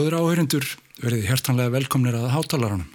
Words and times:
Góður 0.00 0.14
áhörindur, 0.16 0.64
verið 1.02 1.26
hjertanlega 1.28 1.74
velkomnir 1.74 2.14
að 2.16 2.30
hátalaranum. 2.32 2.86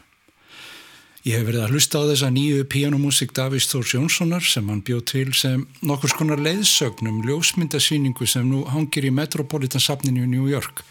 Ég 1.21 1.35
hef 1.38 1.43
verið 1.45 1.61
að 1.61 1.73
hlusta 1.75 1.99
á 2.01 2.09
þessa 2.09 2.29
nýju 2.33 2.63
píanumúsik 2.66 3.33
Davís 3.38 3.67
Þórs 3.69 3.91
Jónssonar 3.93 4.41
sem 4.41 4.71
hann 4.71 4.79
bjóð 4.81 5.03
til 5.11 5.25
sem 5.38 5.67
nokkur 5.85 6.09
skonar 6.09 6.41
leiðsögnum 6.41 7.19
ljósmyndasýningu 7.27 8.25
sem 8.25 8.47
nú 8.49 8.63
hangir 8.73 9.05
í 9.05 9.11
Metropolitan 9.13 9.83
safninu 9.85 10.23
í 10.25 10.31
New 10.31 10.47
York 10.49 10.81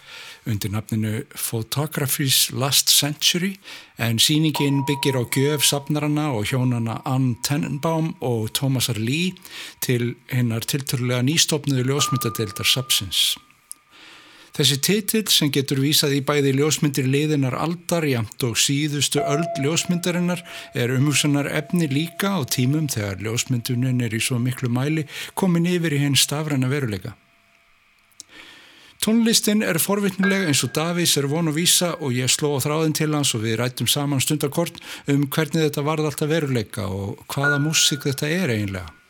undir 0.46 0.70
nafninu 0.70 1.24
Photography's 1.34 2.52
Last 2.54 2.94
Century 2.94 3.56
en 3.98 4.22
sýningin 4.22 4.84
byggir 4.86 5.18
á 5.18 5.26
gjöf 5.34 5.66
safnarana 5.66 6.28
og 6.36 6.46
hjónana 6.52 7.00
Ann 7.10 7.40
Tenenbaum 7.42 8.12
og 8.22 8.52
Thomasar 8.54 9.02
Lee 9.02 9.34
til 9.82 10.14
hinnar 10.30 10.62
tilturlega 10.62 11.26
nýstofnuðu 11.26 11.88
ljósmyndadeildar 11.90 12.70
Sapsins. 12.70 13.32
Þessi 14.54 14.76
titill 14.86 15.30
sem 15.34 15.50
getur 15.50 15.80
vísað 15.82 16.12
í 16.14 16.20
bæði 16.22 16.52
ljósmyndir 16.54 17.08
liðinar 17.10 17.56
aldar 17.58 18.04
jamt 18.06 18.44
og 18.46 18.54
síðustu 18.62 19.18
öll 19.18 19.42
ljósmyndarinnar 19.64 20.44
er 20.78 20.94
umhugsanar 20.94 21.48
efni 21.50 21.88
líka 21.90 22.36
á 22.38 22.46
tímum 22.46 22.86
þegar 22.86 23.18
ljósmyndunin 23.26 24.04
er 24.06 24.14
í 24.14 24.22
svo 24.22 24.38
miklu 24.38 24.70
mæli 24.70 25.08
komin 25.34 25.66
yfir 25.66 25.98
í 25.98 26.00
henn 26.04 26.14
stafræna 26.14 26.70
veruleika. 26.70 27.16
Tónlistin 29.02 29.66
er 29.66 29.82
forvittnilega 29.82 30.46
eins 30.46 30.62
og 30.62 30.70
Davís 30.78 31.18
er 31.18 31.26
von 31.28 31.50
að 31.50 31.58
vísa 31.58 31.90
og 31.98 32.14
ég 32.14 32.30
sló 32.30 32.54
á 32.54 32.62
þráðin 32.62 32.94
til 32.94 33.10
hans 33.10 33.34
og 33.34 33.42
við 33.42 33.58
rættum 33.58 33.90
saman 33.90 34.22
stundakort 34.22 34.78
um 35.10 35.26
hvernig 35.26 35.66
þetta 35.66 35.84
varð 35.90 36.12
alltaf 36.12 36.30
veruleika 36.30 36.86
og 36.86 37.26
hvaða 37.26 37.58
músík 37.58 38.06
þetta 38.06 38.30
er 38.30 38.54
eiginlega. 38.54 39.00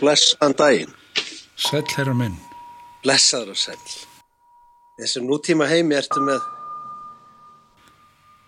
Og 0.00 0.06
blessaðan 0.06 0.54
daginn. 0.56 0.92
Sæl 1.60 1.84
herra 1.96 2.14
minn. 2.16 2.36
Blessaður 3.04 3.52
og 3.52 3.58
sæl. 3.60 3.76
Þessum 5.00 5.26
nútíma 5.28 5.66
heimi 5.68 5.94
ertu 5.96 6.20
með 6.24 6.40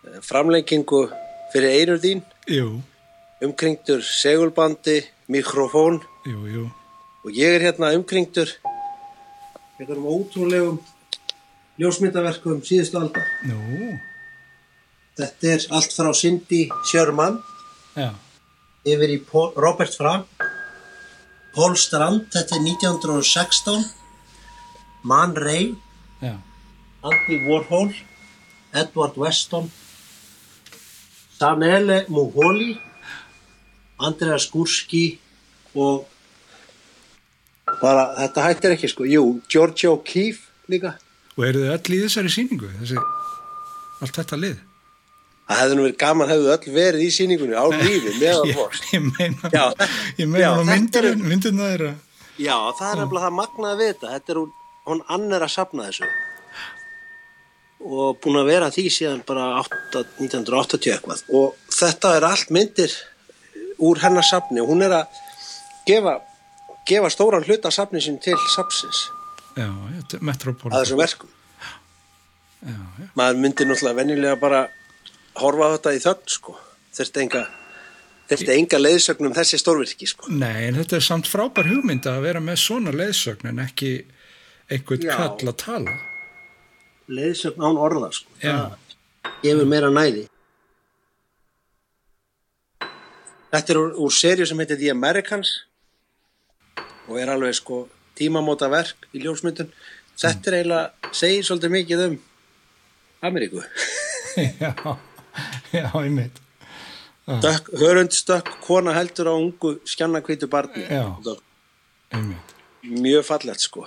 eh, 0.09 0.21
framlengingu 0.25 1.03
fyrir 1.53 1.75
einur 1.77 2.01
þín, 2.01 2.23
Jú, 2.49 2.81
umkringdur 3.45 4.01
segulbandi, 4.03 5.03
mikrofón 5.31 6.01
jú, 6.27 6.47
jú. 6.49 6.65
og 7.25 7.31
ég 7.37 7.55
er 7.59 7.67
hérna 7.69 7.93
umkringdur 7.97 8.49
einhverjum 9.79 10.09
ótrúlegum 10.09 10.81
ljósmyndaverkum 11.81 12.63
síðustu 12.67 12.99
aldar. 13.01 13.29
Nú, 13.49 13.99
Þetta 15.19 15.49
er 15.53 15.65
allt 15.77 15.93
frá 15.93 16.09
Cindy 16.17 16.63
Sherman 16.89 17.37
já, 17.97 18.11
yfir 18.89 19.11
í 19.13 19.19
Robert 19.61 19.93
Frank, 19.93 20.47
Paul 21.53 21.75
Strand, 21.77 22.31
þetta 22.33 22.57
er 22.57 22.65
1916, 22.65 23.91
Man 25.05 25.35
Ray, 25.37 25.75
já. 26.23 26.37
Andy 27.03 27.39
Warhol, 27.45 27.93
Edward 28.73 29.19
Weston, 29.21 29.69
Sanele 31.37 32.07
Muholi, 32.09 32.77
Andreas 33.99 34.47
Gurski 34.51 35.19
og 35.75 36.07
bara 37.83 38.09
þetta 38.17 38.47
hættir 38.47 38.77
ekki 38.77 38.91
sko, 38.91 39.07
jú, 39.09 39.25
George 39.51 39.91
O'Keeffe 39.91 40.73
líka. 40.73 40.97
Og 41.37 41.47
eru 41.49 41.65
þið 41.65 41.75
öll 41.75 41.97
í 41.97 42.03
þessari 42.07 42.33
síningu? 42.33 42.71
Þessi, 42.81 43.03
allt 44.01 44.19
þetta 44.21 44.39
lið? 44.41 44.61
Það 45.53 45.61
hefði 45.63 45.77
nú 45.79 45.85
verið 45.87 45.99
gaman, 46.01 46.31
hefðu 46.33 46.51
öll 46.55 46.73
verið 46.79 47.05
í 47.05 47.11
síningunni 47.13 47.57
á 47.61 47.65
lífi 47.69 48.13
meðan 48.23 48.53
fórst. 48.57 48.89
ég 48.97 49.05
meina, 49.13 49.51
Já, 49.53 49.65
ég 50.19 50.29
meina 50.33 50.51
þetta 50.57 50.67
myndir, 50.73 51.09
eru- 51.13 51.29
myndirna 51.29 51.69
þeirra. 51.73 51.93
Já, 52.41 52.57
það 52.79 52.89
er 52.95 53.01
nefnilega 53.03 53.27
það 53.29 53.37
magnaði 53.39 53.79
við 53.83 53.91
þetta. 53.93 54.13
Þetta 54.17 54.33
er 54.35 54.41
hún, 54.41 54.53
hún 54.89 55.03
annar 55.17 55.45
að 55.47 55.53
sapna 55.59 55.89
þessu. 55.91 56.09
Og 57.83 58.19
búin 58.23 58.39
að 58.39 58.47
vera 58.53 58.69
að 58.71 58.77
því 58.79 58.85
síðan 58.95 59.23
bara 59.27 59.47
8, 59.61 60.03
1980 60.23 60.93
eitthvað. 60.95 61.23
Og 61.35 61.57
þetta 61.75 62.13
er 62.19 62.27
allt 62.29 62.53
myndir 62.55 62.93
úr 63.83 63.99
hennar 64.05 64.27
sapni. 64.27 64.63
Og 64.63 64.71
hún 64.71 64.85
er 64.87 64.95
að 65.01 65.21
gefa, 65.89 66.17
gefa 66.87 67.11
stóran 67.11 67.43
hluta 67.49 67.73
af 67.73 67.77
sapni 67.77 68.03
sín 68.05 68.21
til 68.23 68.39
sapsins. 68.55 69.03
Já, 69.59 69.67
er 69.69 70.23
Metropolitan. 70.25 70.79
Að 70.79 70.85
þessum 70.87 71.03
verkum. 71.03 71.33
Já, 72.63 72.77
já. 73.03 73.09
Maður 73.19 73.41
myndir 73.43 73.67
náttúrulega 73.69 73.99
venjulega 73.99 74.39
bara 74.39 74.61
horfa 75.41 75.69
á 75.69 75.75
þetta 75.77 75.95
í 75.97 76.03
þögn, 76.05 76.31
sko. 76.37 76.57
Þurfti 76.93 77.23
enga, 77.25 77.43
þurfti 78.31 78.55
enga 78.57 78.81
leiðsögnum 78.81 79.37
þessi 79.37 79.61
stórvirki, 79.61 80.09
sko. 80.11 80.33
Nei, 80.33 80.69
en 80.69 80.81
þetta 80.81 80.99
er 80.99 81.07
samt 81.07 81.31
frábær 81.31 81.71
hugmynd 81.71 82.09
að 82.11 82.25
vera 82.27 82.43
með 82.45 82.61
svona 82.65 82.95
leiðsögn 82.97 83.53
en 83.53 83.63
ekki 83.65 83.95
einhvern 84.73 85.09
Já. 85.09 85.15
kall 85.17 85.53
að 85.53 85.59
tala. 85.65 85.97
Leiðsögn 87.13 87.65
án 87.65 87.81
orða, 87.81 88.13
sko. 88.17 88.39
Já. 88.43 88.57
Það 89.23 89.41
gefur 89.43 89.69
meira 89.71 89.91
næði. 89.93 90.27
Þetta 93.53 93.73
er 93.75 93.79
úr, 93.83 93.97
úr 94.01 94.15
serju 94.17 94.47
sem 94.49 94.61
heitir 94.63 94.79
The 94.81 94.93
Americans 94.95 95.51
og 97.11 97.19
er 97.21 97.33
alveg 97.35 97.57
sko 97.59 97.83
tímamóta 98.17 98.69
verk 98.73 99.09
í 99.13 99.21
ljósmyndun. 99.25 99.73
Þetta 100.21 100.51
er 100.51 100.57
eiginlega, 100.59 101.11
segir 101.17 101.45
svolítið 101.45 101.75
mikið 101.77 102.05
um 102.07 102.19
Ameríku. 103.23 103.63
já, 104.63 104.73
já, 105.73 105.89
einmitt. 106.01 106.41
Dökk, 107.43 107.71
hörund 107.79 108.13
stökk, 108.13 108.51
kona 108.67 108.95
heldur 108.97 109.31
á 109.31 109.35
ungu 109.39 109.77
skjannakvítu 109.87 110.49
barni. 110.51 110.85
Já. 110.85 111.07
einmitt. 112.13 112.55
Mjög 112.83 113.25
fallegt 113.29 113.63
sko. 113.63 113.87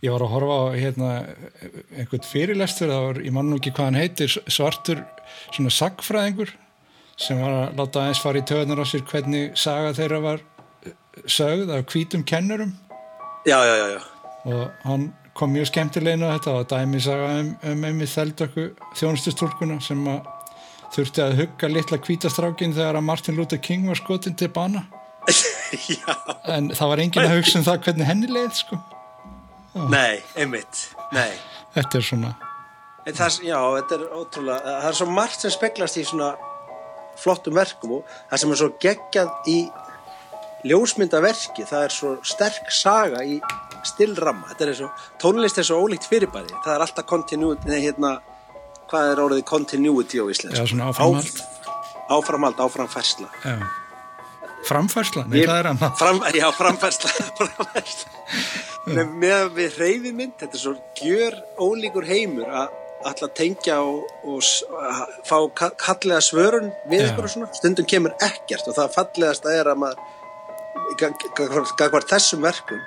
Ég 0.00 0.10
var 0.14 0.22
að 0.24 0.32
horfa 0.32 0.54
á 0.56 0.66
hérna, 0.80 1.08
einhvern 1.92 2.24
fyrirlestur, 2.24 2.88
það 2.88 3.02
var, 3.04 3.18
ég 3.20 3.34
man 3.36 3.50
nú 3.52 3.58
ekki 3.60 3.72
hvað 3.76 3.90
hann 3.90 3.98
heitir, 4.00 4.36
svartur 4.48 5.02
svona 5.52 5.72
sagfræðingur 5.76 6.54
sem 7.20 7.40
var 7.40 7.52
að 7.52 7.80
láta 7.80 8.00
aðeins 8.06 8.22
fara 8.24 8.40
í 8.40 8.46
töðunar 8.48 8.80
á 8.80 8.86
sér 8.88 9.04
hvernig 9.10 9.58
saga 9.60 9.92
þeirra 9.96 10.20
var 10.24 10.40
eh, 10.88 10.94
sögð 11.28 11.74
af 11.76 11.84
hvítum 11.92 12.24
kennurum 12.24 12.72
Já, 13.44 13.58
já, 13.64 13.74
já, 13.76 13.86
já. 13.92 14.00
og 14.48 14.86
hann 14.86 15.04
kom 15.40 15.54
mjög 15.54 15.70
skemmtilegna 15.70 16.34
þetta 16.34 16.54
var 16.58 16.68
dæmi 16.68 17.00
saga 17.00 17.30
um, 17.40 17.54
um 17.70 17.84
einmitt 17.88 18.12
þeldöku 18.12 18.66
þjónustustúlkuna 18.98 19.78
sem 19.84 20.02
að 20.12 20.28
þurfti 20.94 21.22
að 21.24 21.36
hugga 21.38 21.70
litla 21.70 21.98
hvítastrákin 22.02 22.74
þegar 22.76 22.98
að 22.98 23.06
Martin 23.06 23.38
Luther 23.38 23.60
King 23.62 23.88
var 23.88 23.96
skotin 24.00 24.36
til 24.36 24.50
bana 24.52 24.84
já. 25.88 26.12
en 26.50 26.70
það 26.74 26.92
var 26.92 27.04
enginn 27.06 27.26
að 27.26 27.36
hugsa 27.38 27.60
um 27.60 27.66
það 27.66 27.82
hvernig 27.86 28.08
henni 28.08 28.30
leið 28.32 28.54
sko. 28.56 28.78
Nei, 29.92 30.18
einmitt. 30.34 30.86
Nei. 31.14 31.32
þetta 31.76 32.00
er 32.00 32.06
svona 32.10 32.32
það, 33.06 33.40
já, 33.46 33.58
þetta 33.78 33.96
er 33.96 34.06
ótrúlega, 34.18 34.76
það 34.82 34.88
er 34.90 34.98
svo 35.00 35.10
margt 35.14 35.44
sem 35.44 35.54
speglast 35.54 36.00
í 36.00 36.06
svona 36.08 36.32
flottum 37.20 37.56
verkum 37.56 37.98
og 37.98 38.16
það 38.30 38.42
sem 38.42 38.52
er 38.52 38.60
svo 38.60 38.70
geggjað 38.82 39.50
í 39.50 39.58
ljósmyndaverki, 40.68 41.64
það 41.68 41.84
er 41.86 41.94
svo 41.94 42.10
sterk 42.26 42.70
saga 42.74 43.22
í 43.24 43.38
stillramma, 43.86 44.50
þetta 44.52 44.66
er 44.68 44.74
svo, 44.82 44.88
tónlist 45.22 45.58
er 45.60 45.64
svo 45.68 45.78
ólíkt 45.84 46.08
fyrirbæri, 46.10 46.52
það 46.64 46.74
er 46.74 46.84
alltaf 46.84 47.06
continuity, 47.08 47.68
nei 47.70 47.80
hérna, 47.86 48.16
hvað 48.90 49.12
er 49.14 49.22
orðið 49.24 49.44
continuity 49.48 50.20
á 50.20 50.24
íslensku? 50.28 50.58
Já, 50.60 50.66
svona 50.68 50.90
áframhald. 50.90 51.30
Áf- 51.30 52.16
áframhald, 52.18 52.60
áframfærsla. 52.66 53.28
já, 53.44 53.58
Framfærsla, 54.68 55.22
nei 55.30 55.38
Ég- 55.40 55.48
það 55.48 55.58
er 55.62 55.66
annað. 55.70 55.94
Fram, 55.96 56.18
já, 56.36 56.46
framfærsla, 56.52 57.10
framfærsla. 57.38 59.06
með 59.16 59.48
við 59.56 59.78
hreyfimynd, 59.78 60.34
þetta 60.40 60.58
er 60.58 60.62
svo 60.66 60.74
gjör 61.00 61.36
ólíkur 61.56 62.04
heimur 62.08 62.44
að 62.50 62.76
alltaf 63.08 63.32
tengja 63.38 63.78
og, 63.80 64.04
og 64.28 64.44
að 64.44 65.14
fá 65.24 65.36
ka- 65.56 65.70
kallega 65.80 66.20
svörun 66.20 66.68
við 66.92 67.06
og 67.16 67.30
svona, 67.32 67.48
stundum 67.56 67.86
kemur 67.88 68.12
ekkert 68.20 68.68
og 68.68 68.76
það 68.76 68.92
fallegasta 68.98 69.54
er 69.56 69.70
að 69.72 69.80
maður 69.86 70.02
gagvart 71.78 72.10
þessum 72.10 72.44
verkum 72.44 72.80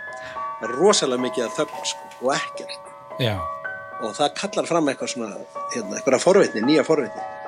er 0.64 0.76
rosalega 0.80 1.26
mikið 1.26 1.48
að 1.48 1.56
þögn 1.60 1.88
sko, 1.90 2.10
og 2.24 2.34
ekkert. 2.38 2.92
Já, 3.22 3.36
og 4.02 4.16
það 4.18 4.36
kallar 4.40 4.70
fram 4.70 4.90
eitthvað 4.92 5.14
svona 5.14 5.32
hérna, 5.74 5.98
eitthvað 5.98 6.24
forvitni, 6.24 6.66
nýja 6.66 6.86
forvitni 6.88 7.43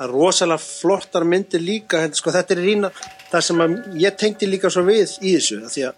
það 0.00 0.06
er 0.06 0.14
rosalega 0.16 0.64
flottar 0.64 1.24
myndir 1.28 1.60
líka 1.60 2.00
hérna, 2.00 2.16
sko, 2.16 2.32
þetta 2.32 2.54
er 2.56 2.62
rína 2.64 2.88
það 3.28 3.42
sem 3.44 3.58
að 3.60 3.74
ég 4.00 4.16
tengdi 4.16 4.48
líka 4.48 4.70
svo 4.72 4.82
við 4.86 5.12
í 5.20 5.34
þessu 5.36 5.60
því 5.68 5.82
að 5.90 5.94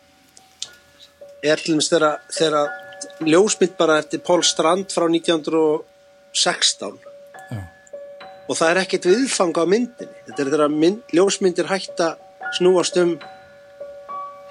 er 1.52 1.62
til 1.62 1.76
dæmis 1.76 1.90
þegar, 1.92 2.66
ljósmynd 3.22 3.76
bara 3.78 4.00
eftir 4.02 4.18
Pól 4.26 4.42
Strand 4.46 4.90
frá 4.90 5.06
1916 5.06 6.98
já, 6.98 7.62
og 8.48 8.58
það 8.58 8.68
er 8.72 8.80
ekkert 8.82 9.06
viðfang 9.10 9.54
á 9.54 9.64
myndinni. 9.70 10.18
Þetta 10.26 10.42
er 10.42 10.50
þegar 10.56 10.74
mynd, 10.74 11.00
ljósmyndir 11.14 11.70
hætta 11.70 12.08
snúast 12.58 12.98
um 13.00 13.14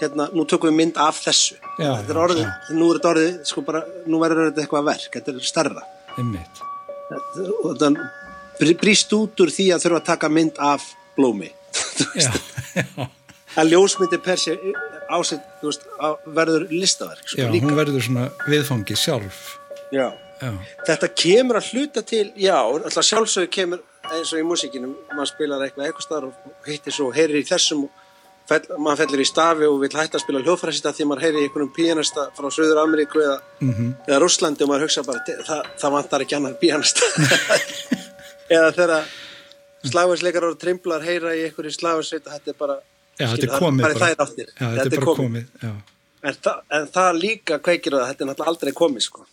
hérna, 0.01 0.29
nú 0.33 0.47
tökum 0.49 0.71
við 0.71 0.79
mynd 0.79 0.99
af 0.99 1.19
þessu. 1.25 1.59
Já, 1.75 1.91
þetta 1.99 2.15
er 2.15 2.21
orðið, 2.23 2.47
já. 2.47 2.51
nú 2.79 2.87
er 2.87 2.99
þetta 2.99 3.11
orðið 3.11 3.35
sko 3.51 3.65
bara, 3.67 3.83
nú 4.07 4.23
verður 4.23 4.49
þetta 4.49 4.63
eitthvað 4.63 4.87
verk, 4.89 5.11
þetta 5.19 5.35
er 5.35 5.47
stærra. 5.51 5.87
Einmitt. 6.17 6.67
og 7.67 7.75
þann 7.79 7.99
brýst 8.81 9.13
út 9.17 9.41
úr 9.41 9.49
því 9.51 9.65
að 9.75 9.83
þurfa 9.85 9.99
að 10.01 10.05
taka 10.11 10.29
mynd 10.29 10.59
af 10.61 10.81
blómi. 11.17 11.49
Að 13.59 13.71
ljósmyndir 13.73 14.21
per 14.23 14.39
sér 14.39 14.59
ásett, 15.11 15.43
þú 15.59 15.67
veist, 15.71 15.81
verður 16.37 16.67
listaverk 16.71 17.25
sko, 17.27 17.41
já, 17.41 17.49
líka. 17.51 17.65
hún 17.67 17.75
verður 17.75 18.05
svona 18.05 18.29
viðfangi 18.47 18.95
sjálf. 18.95 19.57
já. 19.91 20.11
Já, 20.41 20.49
þetta 20.87 21.07
kemur 21.13 21.57
að 21.59 21.67
hluta 21.69 22.01
til 22.01 22.31
já, 22.33 22.55
alltaf 22.57 23.05
sjálfsögur 23.05 23.49
kemur 23.53 23.81
eins 24.09 24.31
og 24.33 24.39
í 24.39 24.45
músíkinum, 24.49 24.95
maður 25.13 25.29
spilar 25.29 25.61
eitthvað 25.67 25.85
eitthvað 25.85 26.05
staðar 26.07 26.25
og 26.31 26.65
hittir 26.65 26.95
svo, 26.95 27.11
heyrir 27.13 27.37
í 27.37 27.45
þessum 27.45 27.83
og 27.85 27.91
fell, 28.49 28.63
maður 28.81 29.03
fellir 29.03 29.21
í 29.21 29.27
stafi 29.29 29.67
og 29.69 29.77
vil 29.83 29.91
hætta 29.93 30.17
að 30.17 30.23
spila 30.23 30.41
hljóðfræsista 30.41 30.95
því 30.97 31.05
maður 31.11 31.21
heyrir 31.27 31.39
í 31.43 31.45
einhvernum 31.45 31.69
píanista 31.75 32.25
frá 32.33 32.49
Suður 32.49 32.81
Ameríku 32.81 33.21
eða, 33.21 33.37
mhm, 33.61 33.91
eða 34.07 34.19
Rússlandi 34.23 34.65
og 34.65 34.71
maður 34.73 34.87
hugsa 34.87 35.03
bara, 35.05 35.21
"Te- 35.27 35.37
það, 35.45 35.61
það 35.83 35.91
vantar 35.99 36.25
ekki 36.25 36.35
annar 36.39 36.57
píanista 36.57 37.05
eða 38.51 38.71
þegar 38.77 39.11
slagversleikar 39.91 40.47
og 40.49 40.57
trimblar 40.61 41.05
heyra 41.05 41.33
í 41.37 41.45
einhverju 41.47 41.73
slagversveit 41.77 42.27
þetta 42.27 42.53
er 42.53 42.57
bara, 42.59 42.77
já 43.17 43.25
þetta 43.25 43.37
skilur, 43.37 43.55
er 43.55 43.63
komið 43.65 43.85
bara 43.87 43.99
bara. 44.01 44.51
Já, 44.51 44.65
þetta 44.77 44.87
er 44.87 44.95
bara 44.97 45.19
komið, 45.21 45.45
já. 45.63 45.73
En, 46.21 46.35
þa 46.45 46.53
en 46.77 46.89
það 46.93 47.21
líka 47.23 47.57
kveikir 47.65 47.97
það, 47.97 48.09
þetta 48.11 48.25
er 48.25 48.29
náttúrulega 48.29 48.53
aldrei 48.53 48.73
komið 48.77 49.07
sko. 49.07 49.25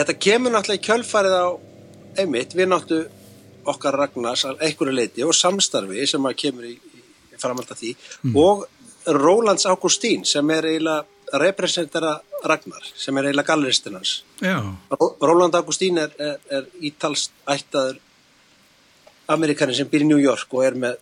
Þetta 0.00 0.16
kemur 0.26 0.54
náttúrulega 0.54 0.80
í 0.80 0.84
kjölfarið 0.88 1.36
á 1.36 1.46
einmitt, 2.24 2.54
við 2.58 2.68
náttu 2.72 2.98
okkar 3.70 3.98
Ragnars 4.00 4.42
að 4.48 4.62
einhverju 4.66 4.94
leiti 4.96 5.24
og 5.26 5.34
samstarfi 5.36 6.06
sem 6.08 6.24
að 6.26 6.36
kemur 6.42 6.66
í, 6.70 6.74
í 6.74 7.38
framhald 7.40 7.70
af 7.74 7.78
því 7.82 7.94
og 8.40 8.66
Rólands 9.16 9.66
Ágústín 9.68 10.24
sem 10.28 10.50
er 10.56 10.66
eiginlega 10.70 11.38
representera 11.40 12.14
Ragnar 12.44 12.82
sem 12.98 13.16
er 13.20 13.28
eiginlega 13.28 13.52
galleristinn 13.52 13.94
hans. 13.98 14.14
Ró- 14.90 15.12
Róland 15.28 15.54
Ágústín 15.60 16.00
er, 16.02 16.10
er, 16.18 16.38
er 16.50 16.66
ítalst 16.88 17.30
ættaður 17.46 18.00
Amerikanin 19.30 19.76
sem 19.78 19.88
býr 19.90 20.02
í 20.06 20.08
New 20.10 20.18
York 20.20 20.50
og 20.56 20.64
er 20.66 20.74
með, 20.74 20.96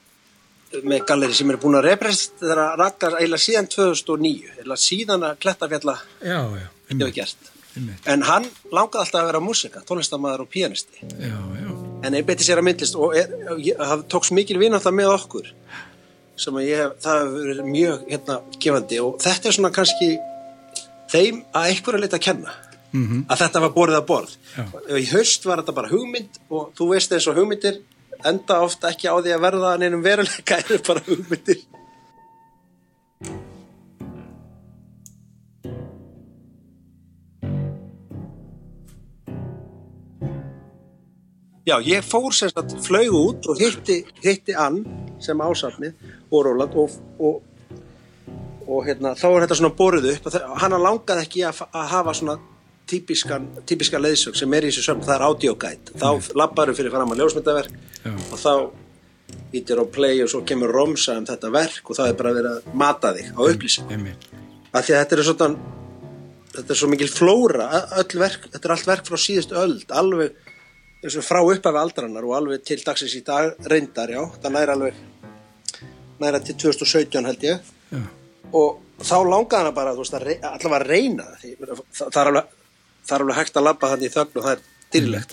með 0.84 1.04
galleri 1.08 1.36
sem 1.38 1.48
er 1.54 1.56
búin 1.62 1.78
að 1.78 1.86
representera 1.88 2.66
Ragnar 2.76 3.16
eiginlega 3.22 3.44
síðan 3.46 3.70
2009, 3.72 4.50
eiginlega 4.58 4.82
síðan 4.84 5.24
að 5.30 5.38
klettafjalla 5.46 5.94
já, 6.20 6.40
já, 6.60 6.66
hefur 6.90 7.14
gert. 7.22 7.52
En 8.08 8.24
hann 8.26 8.46
langaði 8.72 9.04
alltaf 9.04 9.20
að 9.20 9.28
vera 9.28 9.42
músika, 9.44 9.82
tónlistamæður 9.86 10.46
og 10.46 10.50
pianisti. 10.52 11.04
Já, 11.04 11.36
já, 11.60 11.68
En 12.06 12.14
ég 12.14 12.26
beti 12.26 12.46
sér 12.46 12.60
að 12.60 12.68
myndlist 12.68 12.96
og 12.98 13.16
er, 13.18 13.32
það 13.78 14.04
tóks 14.12 14.30
mikil 14.34 14.58
vinátt 14.60 14.86
með 14.94 15.12
okkur 15.16 15.52
sem 16.38 16.54
að 16.54 16.68
ég 16.68 16.96
það 17.02 17.20
hefur 17.24 17.46
verið 17.48 17.70
mjög 17.72 18.02
hérna 18.12 18.36
gefandi 18.62 19.00
og 19.02 19.16
þetta 19.24 19.50
er 19.50 19.56
svona 19.56 19.72
kannski 19.74 20.10
þeim 21.10 21.40
að 21.56 21.70
einhverja 21.72 22.02
leita 22.04 22.18
að 22.20 22.26
kenna 22.28 22.54
mhm, 22.92 23.24
að 23.26 23.42
þetta 23.42 23.62
var 23.64 23.74
borðið 23.74 23.98
að 23.98 24.08
borð. 24.12 24.36
Já. 24.54 24.64
Í 24.94 25.06
haust 25.12 25.48
var 25.48 25.62
þetta 25.62 25.76
bara 25.80 25.92
hugmynd 25.92 26.38
og 26.48 26.70
þú 26.78 26.90
veist 26.92 27.16
eins 27.16 27.26
og 27.30 27.40
hugmyndir 27.40 27.80
enda 28.26 28.60
ofta 28.66 28.92
ekki 28.92 29.10
á 29.10 29.14
því 29.18 29.34
að 29.34 29.44
verða 29.46 29.74
neinum 29.82 30.04
veruleika 30.04 30.58
eru 30.62 30.78
bara 30.86 31.04
hugmyndir. 31.08 31.64
Já, 41.68 41.76
ég 41.84 42.04
fór 42.04 42.32
sagt, 42.32 42.72
flög 42.80 43.12
út 43.12 43.46
og 43.50 43.58
hitti, 43.60 44.00
hitti 44.24 44.54
Ann 44.56 44.80
sem 45.20 45.36
ásafnið 45.36 45.98
og 46.30 46.46
Róland 46.46 46.76
og, 46.80 46.94
og, 47.20 47.42
og 48.64 48.86
hérna, 48.86 49.12
þá 49.18 49.26
er 49.28 49.44
þetta 49.44 49.58
svona 49.58 49.76
borið 49.76 50.08
upp 50.14 50.30
og 50.30 50.38
hana 50.62 50.78
langaði 50.80 51.26
ekki 51.26 51.44
að, 51.44 51.60
að 51.68 51.90
hafa 51.92 52.14
svona 52.16 52.38
típiskan, 52.88 53.50
típiskan 53.68 54.00
leiðsög 54.00 54.38
sem 54.40 54.56
er 54.56 54.64
í 54.64 54.72
þessu 54.72 54.86
sömn, 54.86 55.04
það 55.04 55.14
er 55.18 55.26
audiogæt 55.28 55.92
þá 56.00 56.32
labbaru 56.40 56.76
fyrir 56.78 56.94
fram 56.94 57.12
að 57.12 57.20
ljósmyndaverk 57.20 57.76
Já. 58.06 58.14
og 58.16 58.40
þá 58.40 58.52
ítir 59.60 59.84
á 59.84 59.84
play 59.92 60.24
og 60.24 60.32
svo 60.32 60.44
kemur 60.48 60.72
romsa 60.72 61.18
um 61.20 61.28
þetta 61.28 61.52
verk 61.52 61.84
og 61.84 62.00
það 62.00 62.14
er 62.14 62.20
bara 62.22 62.36
verið 62.38 62.54
að 62.54 62.74
mata 62.86 63.12
þig 63.18 63.32
á 63.36 63.40
upplýsing 63.44 63.92
af 64.72 64.86
því 64.86 64.96
að 64.96 65.02
þetta 65.02 65.18
er 65.18 65.26
svona 65.28 65.52
þetta 66.56 66.72
er 66.72 66.80
svo 66.80 66.92
mikil 66.96 67.12
flóra 67.12 67.68
öll 68.00 68.20
verk, 68.24 68.48
þetta 68.54 68.64
er 68.64 68.78
allt 68.78 68.94
verk 68.94 69.10
frá 69.10 69.20
síðust 69.20 69.52
öld 69.52 69.92
alveg 69.92 70.47
og 70.98 71.22
frá 71.22 71.38
uppafi 71.44 71.78
aldrannar 71.78 72.26
og 72.26 72.34
alveg 72.38 72.64
til 72.66 72.80
dagsins 72.82 73.14
í 73.14 73.22
dag 73.26 73.54
reyndar, 73.70 74.10
já, 74.10 74.22
það 74.42 74.54
næra 74.56 74.74
alveg 74.74 74.94
næra 76.18 76.40
til 76.42 76.56
2017 76.58 77.28
held 77.28 77.44
ég 77.46 77.68
Já. 77.92 78.00
og 78.52 78.80
þá 78.98 79.16
langaði 79.22 79.60
hana 79.62 79.74
bara, 79.76 79.94
veist, 79.96 80.14
að 80.14 80.26
allavega 80.42 80.80
að 80.80 80.88
reyna 80.88 81.26
Því, 81.38 81.52
það, 81.60 81.82
það, 82.00 82.18
er 82.22 82.30
alveg, 82.32 82.56
það 83.06 83.14
er 83.16 83.24
alveg 83.24 83.38
hægt 83.38 83.60
að 83.60 83.66
labba 83.68 83.90
þannig 83.92 84.08
í 84.08 84.14
þögn 84.16 84.40
og 84.40 84.48
það 84.48 84.56
er 84.56 84.66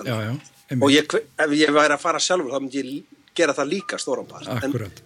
Já, 0.06 0.16
já, 0.20 0.34
og 0.76 0.90
ég, 0.92 1.14
ef 1.16 1.56
ég 1.56 1.72
væri 1.72 1.96
að 1.96 2.02
fara 2.04 2.20
sjálfur 2.20 2.52
þá 2.52 2.60
myndi 2.60 2.82
ég 2.82 3.22
gera 3.36 3.56
það 3.56 3.72
líka 3.72 4.00
stóran 4.02 4.28
part 4.28 4.50
en, 4.52 4.58
akkurat. 4.60 5.02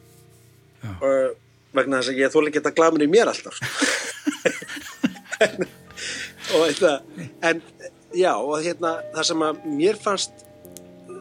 uh, 0.84 1.30
vegna 1.78 2.00
þess 2.02 2.12
að 2.12 2.22
ég 2.24 2.34
þóla 2.34 2.50
ekki 2.50 2.64
að 2.66 2.78
glamur 2.80 3.06
í 3.06 3.10
mér 3.14 3.30
alltaf 3.30 3.60
sko. 3.60 3.68
og 6.58 6.66
þetta 6.66 6.96
en 7.46 7.62
já 8.18 8.32
og 8.34 8.56
hérna 8.66 8.96
það 9.14 9.28
sem 9.30 9.46
að 9.46 9.66
mér 9.78 10.02
fannst 10.02 10.49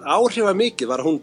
áhrifa 0.05 0.55
mikið 0.57 0.91
var 0.91 1.03
að 1.03 1.11
hún 1.11 1.19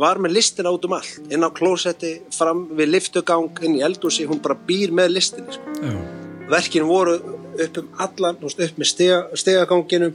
var 0.00 0.20
með 0.22 0.36
listina 0.36 0.70
út 0.70 0.84
um 0.86 0.94
allt 0.94 1.32
inn 1.34 1.42
á 1.42 1.50
klósetti, 1.50 2.12
fram 2.34 2.68
við 2.78 2.92
liftugang 2.94 3.62
inn 3.66 3.78
í 3.80 3.84
eldúsi, 3.84 4.26
hún 4.28 4.42
bara 4.42 4.54
býr 4.54 4.94
með 4.94 5.16
listinni 5.16 5.56
sko. 5.56 5.94
Verkin 6.50 6.86
voru 6.86 7.16
upp 7.60 7.80
um 7.82 7.88
allan 7.98 8.38
upp 8.44 8.78
með 8.78 8.86
stiga, 8.86 9.24
stigaganginum 9.34 10.14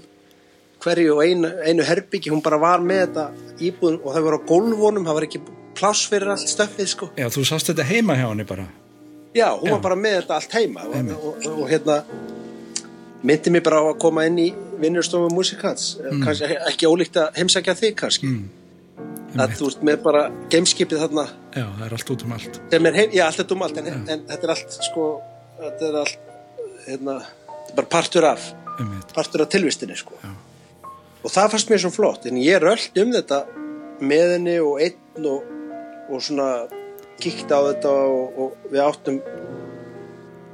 hverju 0.84 1.16
og 1.16 1.22
einu, 1.26 1.52
einu 1.66 1.84
herbyggi 1.88 2.32
hún 2.32 2.44
bara 2.46 2.60
var 2.62 2.84
með 2.84 3.04
þetta 3.04 3.28
íbúðum 3.68 4.02
og 4.04 4.16
það 4.16 4.26
voru 4.28 4.40
á 4.40 4.48
gólfónum, 4.50 5.06
það 5.08 5.20
var 5.20 5.28
ekki 5.28 5.44
pláss 5.76 6.08
fyrir 6.08 6.32
allt 6.32 6.50
stöffið 6.50 6.90
sko 6.92 7.12
já, 7.20 7.28
þú 7.32 7.46
sást 7.48 7.72
þetta 7.72 7.88
heima 7.90 8.16
hjá 8.20 8.28
henni 8.30 8.48
bara. 8.48 8.68
Já, 9.36 9.50
hún 9.60 9.68
Já. 9.68 9.72
var 9.76 9.82
bara 9.84 9.96
með 10.00 10.22
þetta 10.22 10.36
allt 10.40 10.54
heima 10.56 10.86
og, 10.88 11.10
og, 11.12 11.26
og, 11.44 11.58
og 11.60 11.70
hérna 11.72 11.98
myndi 13.24 13.52
mig 13.54 13.64
bara 13.64 13.80
á 13.82 13.86
að 13.94 13.98
koma 14.02 14.26
inn 14.28 14.38
í 14.40 14.50
vinnurstofu 14.82 15.30
músikans, 15.34 15.96
mm. 16.02 16.22
kannski 16.26 16.58
ekki 16.70 16.90
ólíkt 16.90 17.18
að 17.22 17.40
heimsækja 17.40 17.76
þig 17.80 17.96
kannski 18.04 18.28
Mm. 19.36 19.42
að 19.44 19.56
þú 19.60 19.66
veist 19.68 19.82
með 19.84 19.98
bara 20.04 20.20
gameskipið 20.52 21.02
þarna 21.04 21.24
Já, 21.56 21.66
það 21.66 21.86
er 21.86 21.94
allt 21.98 22.12
út 22.14 22.22
um 22.24 22.32
allt. 22.36 22.60
er 22.72 22.94
heim, 22.96 23.10
já 23.12 23.24
allt 23.26 23.40
er 23.40 23.48
dum 23.50 23.62
allt 23.66 23.78
en, 23.82 23.88
en 23.88 24.22
þetta 24.30 24.48
er 24.48 24.54
allt 24.54 24.78
sko, 24.86 25.08
þetta 25.60 25.90
er 25.90 25.98
allt 26.00 26.18
hérna, 26.86 27.16
bara 27.76 27.88
partur 27.92 28.28
af 28.30 28.46
Einmitt. 28.80 29.12
partur 29.14 29.42
af 29.44 29.50
tilvistinni 29.52 29.98
sko 30.00 30.16
Já. 30.24 30.32
og 31.24 31.32
það 31.32 31.52
fannst 31.52 31.70
mér 31.74 31.84
svo 31.84 31.92
flott 31.92 32.26
en 32.30 32.40
ég 32.40 32.64
rölt 32.64 32.96
um 33.02 33.12
þetta 33.12 33.42
með 34.00 34.34
henni 34.38 34.56
og 34.64 34.80
einn 34.86 35.28
og, 35.28 35.44
og 36.12 36.24
svona 36.24 36.50
kíkti 37.20 37.52
á 37.52 37.60
þetta 37.74 37.92
og, 37.92 38.40
og 38.40 38.72
við 38.72 38.84
áttum 38.88 39.20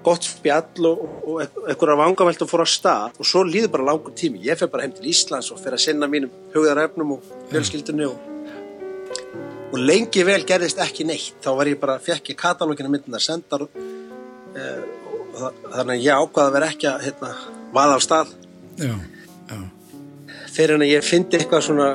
gott 0.06 0.26
spjall 0.26 0.88
og, 0.90 1.02
og 1.28 1.40
einhverja 1.44 1.98
vangamelt 2.00 2.42
og 2.44 2.50
fór 2.50 2.64
á 2.66 2.70
stað. 2.70 3.18
Og 3.22 3.28
svo 3.28 3.44
líður 3.48 3.72
bara 3.76 3.88
langur 3.92 4.14
tími. 4.18 4.42
Ég 4.46 4.60
fer 4.60 4.70
bara 4.72 4.86
heim 4.86 4.94
til 4.98 5.10
Íslands 5.12 5.52
og 5.54 5.60
fer 5.62 5.76
að 5.78 5.84
sinna 5.86 6.10
mínum 6.12 6.32
hugðarefnum 6.56 7.16
og 7.18 7.28
fjölskyldunni 7.52 8.08
og, 8.10 8.28
og 9.72 9.78
lengi 9.80 10.24
vel 10.28 10.42
gerðist 10.48 10.82
ekki 10.84 11.06
neitt. 11.08 11.38
Þá 11.44 11.52
var 11.60 11.70
ég 11.72 11.80
bara, 11.82 12.00
fekk 12.04 12.34
ég 12.34 12.40
katalógina 12.42 12.92
myndina 12.92 13.22
sendar 13.22 13.68
e, 13.68 14.70
og 15.12 15.36
það, 15.38 15.60
þannig 15.76 15.94
að 15.98 16.06
ég 16.08 16.24
ákvaða 16.26 16.48
að 16.50 16.56
vera 16.58 16.72
ekki 16.74 16.90
að 16.92 17.06
hérna, 17.08 17.34
vaða 17.76 17.98
af 18.00 18.06
stað. 18.08 18.34
Já, 18.82 18.96
já, 19.52 19.60
fyrir 20.56 20.76
en 20.80 20.86
að 20.88 20.94
ég 20.96 21.06
fyndi 21.06 21.38
eitthvað 21.40 21.68
svona 21.70 21.92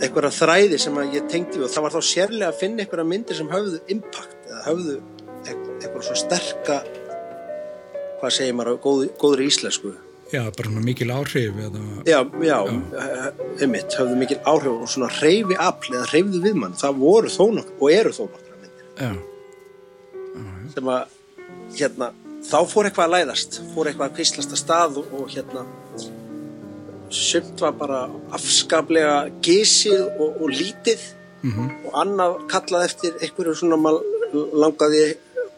eitthvað 0.00 0.32
þræði 0.32 0.78
sem 0.80 0.94
að 0.96 1.14
ég 1.18 1.26
tengdi 1.28 1.60
og 1.60 1.68
það 1.68 1.84
var 1.84 1.92
þá 1.92 2.02
sérlega 2.08 2.46
að 2.48 2.60
finna 2.62 2.84
eitthvað 2.84 3.08
myndir 3.10 3.36
sem 3.36 3.50
höfðu 3.52 3.80
impact 3.92 4.46
eða 4.48 4.62
höfðu 4.64 4.94
eit- 5.44 5.66
eitthvað 5.82 6.06
svo 6.06 6.16
sterka 6.16 6.78
hvað 8.20 8.36
segir 8.36 8.56
maður 8.58 8.80
góð, 8.84 9.02
góður 9.20 9.44
íslensku? 9.46 9.96
Já, 10.30 10.44
bara 10.54 10.68
svona 10.68 10.84
mikil 10.86 11.10
áhrif 11.10 11.56
eða, 11.58 11.80
já, 12.06 12.20
já, 12.46 12.58
einmitt 13.58 13.96
höfðu 13.98 14.18
mikil 14.20 14.38
áhrif 14.46 14.76
og 14.76 14.92
svona 14.92 15.08
reyfi 15.16 15.56
afl 15.58 15.96
eða 15.96 16.06
reyfðu 16.12 16.42
við 16.44 16.60
mann, 16.62 16.76
það 16.78 17.00
voru 17.02 17.32
þó 17.34 17.42
nokkur 17.56 17.82
og 17.82 17.94
eru 17.96 18.12
þó 18.14 18.22
nokkur 18.28 18.60
myndir. 18.60 18.84
Já, 18.94 19.10
sem 20.76 20.90
að 20.94 21.16
hérna, 21.80 22.10
þá 22.46 22.58
fór 22.70 22.88
eitthvað 22.88 23.08
að 23.08 23.14
læðast 23.16 23.60
fór 23.74 23.90
eitthvað 23.90 24.06
að 24.08 24.16
kvislast 24.18 24.54
að 24.54 24.62
stað 24.62 25.00
og, 25.02 25.14
og 25.18 25.32
hérna 25.34 25.64
sumt 27.10 27.60
var 27.60 27.74
bara 27.78 28.04
afskaplega 28.36 29.16
gísið 29.42 30.04
og, 30.12 30.38
og 30.44 30.54
lítið 30.54 31.02
mhm, 31.46 31.72
og 31.88 31.98
annað 32.04 32.36
kallað 32.52 32.86
eftir 32.86 33.18
einhverju 33.18 33.56
svona 33.58 33.96
langaði 34.30 35.04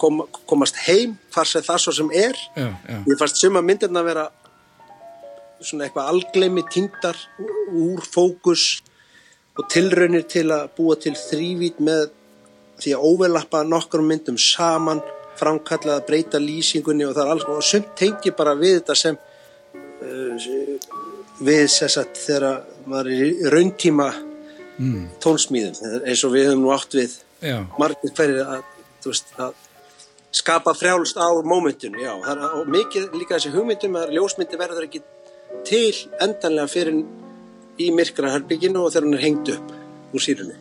kom, 0.02 0.22
komast 0.50 0.78
heim 0.86 1.16
hvar 1.32 1.48
sem 1.48 1.64
það 1.64 1.82
svo 1.84 1.94
sem 1.96 2.14
er. 2.16 2.38
Já, 2.56 2.68
já, 2.68 2.96
ég 3.08 3.20
fannst 3.20 3.40
suma 3.42 3.62
myndirna 3.64 4.02
að 4.02 4.08
vera 4.10 4.28
svona 5.62 5.86
eitthvað 5.86 6.10
algleimi 6.10 6.64
tindar 6.72 7.18
úr 7.70 8.02
fókus 8.02 8.82
og 9.58 9.68
tilraunir 9.70 10.24
til 10.30 10.48
að 10.50 10.70
búa 10.76 10.96
til 11.00 11.14
þrývít 11.18 11.80
með 11.84 12.10
því 12.82 12.94
að 12.96 13.08
overlappa 13.10 13.62
nokkur 13.68 14.02
myndum 14.04 14.38
saman 14.40 15.02
framkallað 15.38 16.00
að 16.00 16.06
breyta 16.08 16.40
lýsingunni 16.42 17.06
og 17.06 17.14
það 17.16 17.24
er 17.24 17.32
alls 17.34 17.46
og 17.50 17.62
sumt 17.66 17.92
tengi 17.98 18.32
bara 18.36 18.56
við 18.58 18.80
þetta 18.80 18.96
sem 18.98 19.18
uh, 19.18 20.50
við 21.42 21.62
að 21.88 22.16
þegar 22.18 22.48
maður 22.90 23.12
er 23.12 23.24
í 23.26 23.52
rauntíma 23.54 24.08
mm, 24.78 25.04
tónsmíðum 25.22 26.02
eins 26.02 26.24
og 26.26 26.34
við 26.34 26.48
höfum 26.50 26.64
nú 26.64 26.72
átt 26.74 26.96
við 26.96 27.16
margir 27.78 28.14
hverjir 28.16 28.42
að, 28.46 28.64
veist, 29.04 29.32
að 29.36 29.61
skapa 30.32 30.74
frjálst 30.74 31.16
á 31.20 31.28
mómentinu 31.44 32.00
já, 32.00 32.12
er, 32.16 32.42
og 32.56 32.68
mikið 32.72 33.12
líka 33.20 33.36
þessi 33.36 33.52
hugmyndum 33.52 33.98
að 34.00 34.14
ljósmyndi 34.16 34.60
verður 34.60 34.88
ekki 34.88 35.02
til 35.68 35.94
endanlega 36.24 36.72
fyrir 36.72 37.02
í 37.80 37.90
myrkra 37.92 38.32
herbygginu 38.32 38.86
og 38.86 38.92
þegar 38.92 39.08
hún 39.08 39.18
er 39.18 39.26
hengt 39.26 39.52
upp 39.52 39.74
úr 40.12 40.24
sírunni 40.24 40.56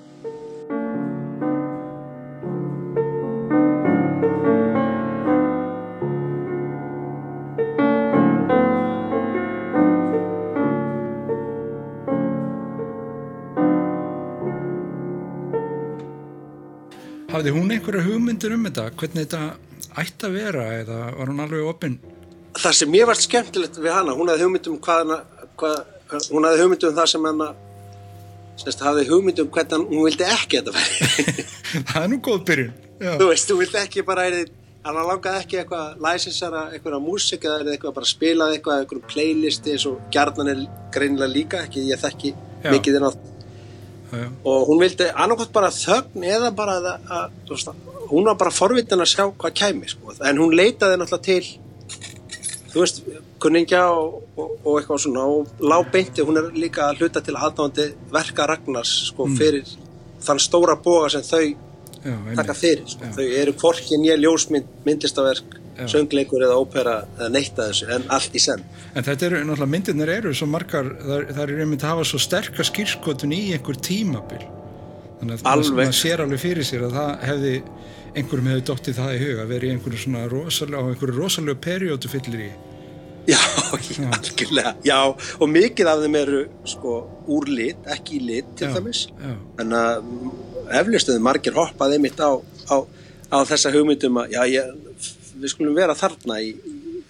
hafði 17.42 17.54
hún 17.56 17.74
einhverja 17.74 18.06
hugmyndir 18.06 18.54
um 18.54 18.66
þetta, 18.68 18.84
hvernig 19.02 19.26
þetta 19.26 20.02
ætti 20.02 20.28
að 20.28 20.36
vera 20.38 20.66
eða 20.78 20.98
var 21.18 21.32
hún 21.32 21.42
alveg 21.42 21.66
opinn? 21.66 21.98
það 22.60 22.78
sem 22.78 22.92
mér 22.92 23.10
varst 23.10 23.26
skemmtilegt 23.26 23.80
við 23.82 23.96
hana 23.96 24.14
hún 24.18 24.30
hafði 24.30 24.46
hugmyndum 24.46 24.78
hvað, 24.84 25.02
hana, 25.02 25.48
hvað 25.58 26.28
hún 26.30 26.48
hafði 26.48 26.64
hugmyndum 26.66 26.96
það 26.98 27.12
sem 27.14 27.28
hana 27.30 27.50
semst, 28.62 28.84
hafði 28.86 29.08
hugmyndum 29.10 29.52
hvernig 29.56 29.90
hún 29.90 30.06
vildi 30.06 30.28
ekki 30.28 30.60
að 30.60 30.70
þetta 30.70 30.78
væri 30.78 31.46
það 31.92 32.02
er 32.04 32.12
nú 32.12 32.22
góð 32.28 32.44
byrjun, 32.52 32.74
já, 33.00 33.12
þú 33.24 33.30
veist, 33.32 33.50
þú 33.50 33.60
vilt 33.64 33.78
ekki 33.82 34.06
bara 34.12 34.28
hann 34.82 34.98
langaði 34.98 35.44
ekki 35.44 35.60
eitthvað 35.62 36.00
læsinsara, 36.02 36.68
eitthvað 36.76 37.02
músik 37.06 37.44
eða 37.46 37.74
eitthvað 37.74 37.98
bara 37.98 38.10
spilað 38.10 38.56
eitthvað, 38.56 38.84
eitthvað 38.84 39.04
playlisti 39.14 39.76
eins 39.76 39.86
og 39.90 40.00
gjarnan 40.14 40.54
er 40.54 40.64
greinilega 40.94 41.34
líka 41.34 41.66
ekki, 41.68 41.86
ég 41.90 42.02
þekki 42.02 42.34
Já. 42.62 42.72
mikið 42.74 42.98
inn 42.98 43.06
á 43.06 43.12
já, 43.12 43.31
já, 44.12 44.28
og 44.44 44.70
hún 44.70 44.82
vildi 44.84 45.08
annarkot 45.12 45.52
bara 45.56 45.72
þögn 45.74 46.28
eða 46.36 46.52
bara 46.56 46.78
að, 46.80 47.10
að, 47.18 47.36
veist, 47.50 47.74
hún 48.12 48.30
var 48.30 48.38
bara 48.40 48.54
forvitin 48.54 49.04
að 49.04 49.12
sjá 49.14 49.26
hvað 49.30 49.58
kæmi 49.62 49.92
sko. 49.92 50.16
en 50.20 50.42
hún 50.42 50.56
leitaði 50.56 51.00
náttúrulega 51.00 51.26
til 51.28 51.46
þú 52.72 52.84
veist, 52.84 53.04
kunningja 53.42 53.86
og, 53.96 54.22
og, 54.36 54.52
og 54.64 54.80
eitthvað 54.80 55.04
svona 55.06 55.26
og 55.28 55.64
lábeinti, 55.64 56.26
hún 56.28 56.40
er 56.40 56.52
líka 56.56 56.88
að 56.90 57.02
hluta 57.02 57.24
til 57.26 57.36
aðdáðandi 57.36 57.88
verka 58.14 58.48
Ragnars 58.50 58.94
sko, 59.10 59.28
fyrir 59.38 59.68
þann 60.22 60.42
stóra 60.42 60.78
boga 60.78 61.10
sem 61.12 61.26
þau 61.26 61.44
já, 61.46 62.16
taka 62.36 62.56
fyrir 62.58 62.86
sko. 62.90 63.10
Þau 63.18 63.26
eru 63.42 63.56
hvorki 63.62 64.00
nýja 64.02 64.18
ljósmynd, 64.20 64.70
myndlistaverk. 64.86 65.58
Söngleikur 65.90 66.44
eða 66.46 66.58
ópera 66.62 66.96
eða 67.18 67.30
neitt 67.34 67.60
að 67.60 67.72
þessu 67.72 67.90
en 67.96 68.08
allt 68.14 68.36
í 68.38 68.42
senn. 68.44 68.64
En 68.96 69.06
þetta 69.08 69.28
eru, 69.30 69.44
náttúrulega 69.46 69.72
myndirnir 69.76 70.14
eru 70.18 70.34
svo 70.38 70.48
margar, 70.52 70.90
það, 71.02 71.30
það 71.32 71.44
er 71.46 71.62
einmitt 71.66 71.86
að 71.86 71.94
hafa 71.96 72.08
svo 72.12 72.22
sterka 72.22 72.66
skýrskotun 72.68 73.36
í 73.36 73.42
einhver 73.56 73.80
tímabil. 73.90 74.42
Þannig 75.22 75.46
að 75.46 75.72
maður 75.78 75.98
sér 76.02 76.26
alveg 76.26 76.42
fyrir 76.42 76.68
sér 76.68 76.88
að 76.88 76.98
það 76.98 77.12
hefði, 77.30 77.54
einhverjum 78.18 78.52
hefði 78.52 78.68
dottið 78.72 79.00
það 79.00 79.16
í 79.16 79.22
huga, 79.22 79.48
verið 79.54 79.70
í 79.70 79.76
einhverju 79.76 80.04
svona 80.04 80.26
rosalega, 80.32 80.82
á 80.82 80.90
einhverju 80.92 81.18
rosalega 81.18 81.64
periódu 81.68 82.12
fyllir 82.12 82.46
í. 82.48 82.52
já, 83.30 83.38
algjörlega. 84.18 84.72
Já, 84.84 84.98
og 85.14 85.50
mikið 85.50 85.90
af 85.92 86.00
þeim 86.02 86.16
eru 86.18 86.40
sko 86.66 86.96
úr 87.30 87.52
lit, 87.54 87.84
ekki 87.94 88.18
í 88.18 88.24
lit 88.26 88.56
til 88.58 88.72
Já, 88.72 88.74
dæmis. 88.80 89.04
Já, 89.14 89.36
en 89.62 89.76
að 89.78 90.08
eflistuðu 90.82 91.22
margir 91.22 91.54
hoppaði 91.54 92.00
mitt 92.02 92.18
á, 92.18 92.34
á, 92.74 92.76
á 93.30 93.38
þessa 93.46 93.72
hugmyndum 93.76 94.18
að 94.24 94.34
já, 94.34 94.42
ég, 94.56 94.74
við 95.42 95.50
skulum 95.56 95.76
vera 95.78 95.96
þarna 95.98 96.36
í, 96.44 96.52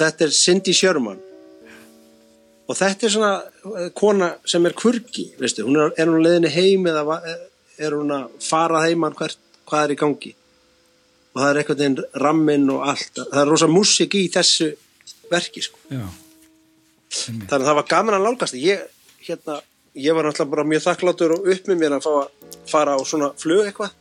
þetta 0.00 0.20
er 0.26 0.30
Cindy 0.32 0.72
Sherman. 0.72 1.18
Og 2.70 2.76
þetta 2.78 3.06
er 3.06 3.10
svona 3.10 3.42
eh, 3.80 3.90
kona 3.94 4.28
sem 4.46 4.66
er 4.66 4.72
kurgi, 4.78 5.32
veistu, 5.38 5.64
hún 5.66 5.76
er, 5.76 5.90
er 5.98 6.06
hún 6.06 6.22
leiðinni 6.22 6.48
heim 6.54 6.86
eða 6.86 7.02
va- 7.04 7.22
er 7.78 7.90
hún 7.96 8.10
að 8.14 8.28
fara 8.40 8.80
hvert, 9.18 9.36
hvað 9.66 9.84
er 9.84 9.90
í 9.94 9.96
gangi 9.98 10.34
og 11.30 11.40
það 11.40 11.48
er 11.50 11.60
einhvern 11.60 11.80
veginn 11.80 11.98
ramminn 12.24 12.70
og 12.74 12.86
allt, 12.90 13.20
það 13.20 13.40
er 13.42 13.50
rosa 13.52 13.68
músík 13.70 14.16
í 14.18 14.24
þessu 14.34 14.70
verki 15.30 15.62
sko. 15.62 15.78
þannig 17.10 17.52
að 17.52 17.66
það 17.68 17.78
var 17.80 17.90
gaman 17.90 18.18
að 18.18 18.26
nálgast 18.26 18.56
ég, 18.58 18.82
hérna, 19.26 19.60
ég 19.94 20.14
var 20.14 20.26
náttúrulega 20.26 20.54
bara 20.54 20.68
mjög 20.72 20.86
þakkláttur 20.86 21.36
og 21.36 21.50
upp 21.54 21.70
með 21.70 21.82
mér 21.82 21.96
að 21.98 22.06
fá 22.06 22.10
að 22.14 22.56
fara 22.70 22.96
á 22.96 23.00
svona 23.06 23.30
flug 23.38 23.66
eitthvað. 23.66 23.94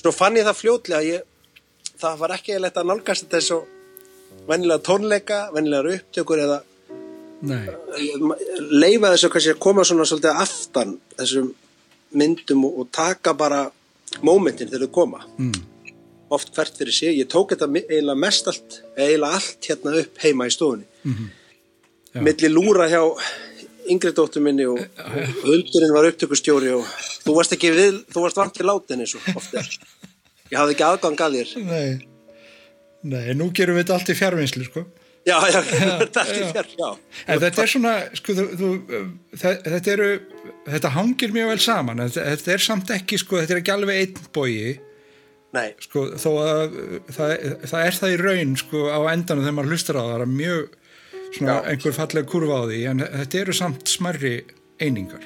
Svo 0.00 0.12
fann 0.14 0.38
ég 0.38 0.46
það 0.46 0.60
fljótlega 0.60 1.00
að 1.00 1.10
ég, 1.10 1.26
það 1.98 2.18
var 2.22 2.34
ekki 2.36 2.58
leitt 2.62 2.78
að 2.78 2.88
nálgast 2.90 3.26
þetta 3.26 3.40
eins 3.40 3.52
og 3.56 4.46
vennilega 4.46 4.84
tónleika, 4.86 5.38
vennilegar 5.54 5.92
upptökur 5.96 6.42
eða 6.44 6.58
nei, 7.46 7.66
leifa 8.70 9.12
þessu 9.14 9.30
kannski 9.32 9.54
að 9.54 9.62
koma 9.66 9.84
svona 9.86 10.06
svolítið 10.08 10.42
aftan 10.42 10.96
þessum 11.16 11.50
myndum 12.16 12.66
og, 12.68 12.82
og 12.82 12.92
taka 12.94 13.34
bara 13.36 13.64
mómentin 14.24 14.70
þegar 14.70 14.86
þau 14.86 14.94
koma. 14.94 15.24
Mm, 15.38 15.64
oft 16.30 16.50
hvert 16.56 16.76
fyrir 16.78 16.92
sig, 16.94 17.18
ég 17.20 17.28
tók 17.30 17.52
þetta 17.54 17.68
eiginlega 17.70 18.18
mest 18.18 18.48
allt, 18.50 18.80
eiginlega 18.96 19.38
allt 19.38 19.68
hérna 19.70 19.92
upp 20.02 20.18
heima 20.24 20.46
í 20.48 20.54
stofunni. 20.54 20.86
Mhm. 21.04 21.26
Já. 22.16 22.22
milli 22.24 22.48
lúra 22.48 22.86
hjá 22.88 23.02
yngri 23.92 24.10
dóttur 24.16 24.40
minni 24.42 24.64
og, 24.66 24.78
og 24.80 25.16
hundurinn 25.44 25.92
var 25.92 26.06
upptökustjóri 26.08 26.70
og 26.72 26.86
þú 27.26 27.34
varst 27.36 27.52
ekki 27.52 27.68
við, 27.76 27.98
þú 28.10 28.22
varst 28.24 28.38
vant 28.40 28.54
til 28.56 28.64
látin 28.66 29.02
eins 29.04 29.12
og 29.18 29.26
oft 29.36 29.52
er. 29.54 29.68
Ég 30.50 30.56
hafði 30.56 30.74
ekki 30.78 30.86
aðgang 30.86 31.20
að 31.26 31.36
þér. 31.36 31.52
Nei, 31.66 31.90
nei, 33.04 33.34
nú 33.36 33.50
gerum 33.52 33.76
við 33.76 33.84
þetta 33.84 33.98
allt 33.98 34.10
í 34.14 34.16
fjárvinnslu, 34.16 34.64
sko. 34.70 34.86
já, 35.26 35.36
já, 35.52 35.60
þetta 36.00 36.24
er 36.24 36.50
þér, 36.56 36.72
já. 36.80 36.88
En 37.26 37.40
þetta 37.44 37.62
er 37.66 37.70
svona, 37.74 37.94
sko, 38.22 38.34
þú, 38.38 38.44
þú, 38.62 39.00
þe- 39.42 39.56
þetta 39.66 39.92
eru, 39.98 40.10
þetta 40.72 40.92
hangir 40.96 41.32
mjög 41.36 41.48
vel 41.52 41.58
saman, 41.68 42.02
þetta, 42.06 42.26
er 42.56 42.64
samt 42.70 42.92
ekki, 42.96 43.18
sko, 43.22 43.42
þetta 43.42 43.56
er 43.58 43.60
ekki 43.62 43.74
alveg 43.76 44.00
einn 44.06 44.28
nei, 44.32 44.76
sko, 45.84 46.04
þó 46.18 46.28
að 46.42 46.76
það, 47.14 47.32
það 47.70 47.84
er 47.84 47.98
það 48.00 48.12
í 48.12 48.18
raun, 48.22 48.56
sko, 48.60 48.82
á 48.92 49.00
endanum 49.12 49.46
þegar 49.46 49.56
maður 49.58 49.72
hlustar 49.74 49.98
á 49.98 50.02
það, 50.02 50.10
það 50.12 50.24
er 50.26 50.34
mjög, 50.34 50.76
svona, 51.36 51.56
einhver 51.72 51.96
fallega 51.96 52.30
kurva 52.32 52.60
á 52.60 52.64
því, 52.66 52.82
en 52.90 53.04
þetta 53.04 53.40
eru 53.42 53.56
samt 53.56 53.92
smarri 53.92 54.34
einingar. 54.82 55.24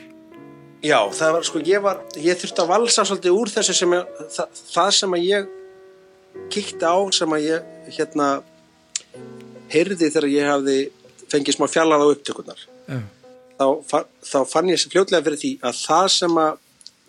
Já, 0.80 0.98
það 1.12 1.34
var 1.36 1.48
sko, 1.50 1.62
ég 1.68 1.84
var, 1.84 2.02
ég 2.16 2.40
þurfti 2.40 2.64
að 2.64 2.72
valsa 2.72 3.04
svolítið 3.08 3.36
úr 3.36 3.52
þessu 3.52 3.76
sem 3.76 3.96
ég, 3.98 4.14
það, 4.36 4.62
það 4.70 4.92
sem 4.96 5.16
að 5.18 5.26
ég 5.26 5.50
kíkti 6.54 6.88
á, 6.88 6.96
sem 7.12 7.38
ég, 7.44 7.70
hérna, 7.98 8.28
heyrði 9.70 10.08
þegar 10.08 10.30
ég 10.32 10.52
hafði 10.54 10.78
fengið 11.30 11.58
smá 11.58 11.66
fjallað 11.70 12.06
á 12.06 12.12
upptökurnar. 12.16 12.68
Já, 12.88 13.00
Þá, 13.60 14.06
þá 14.24 14.38
fann 14.48 14.70
ég 14.72 14.80
fljótlega 14.88 15.20
fyrir 15.26 15.36
því 15.36 15.48
að 15.68 15.80
það 15.82 16.06
sem 16.14 16.38
að 16.40 16.60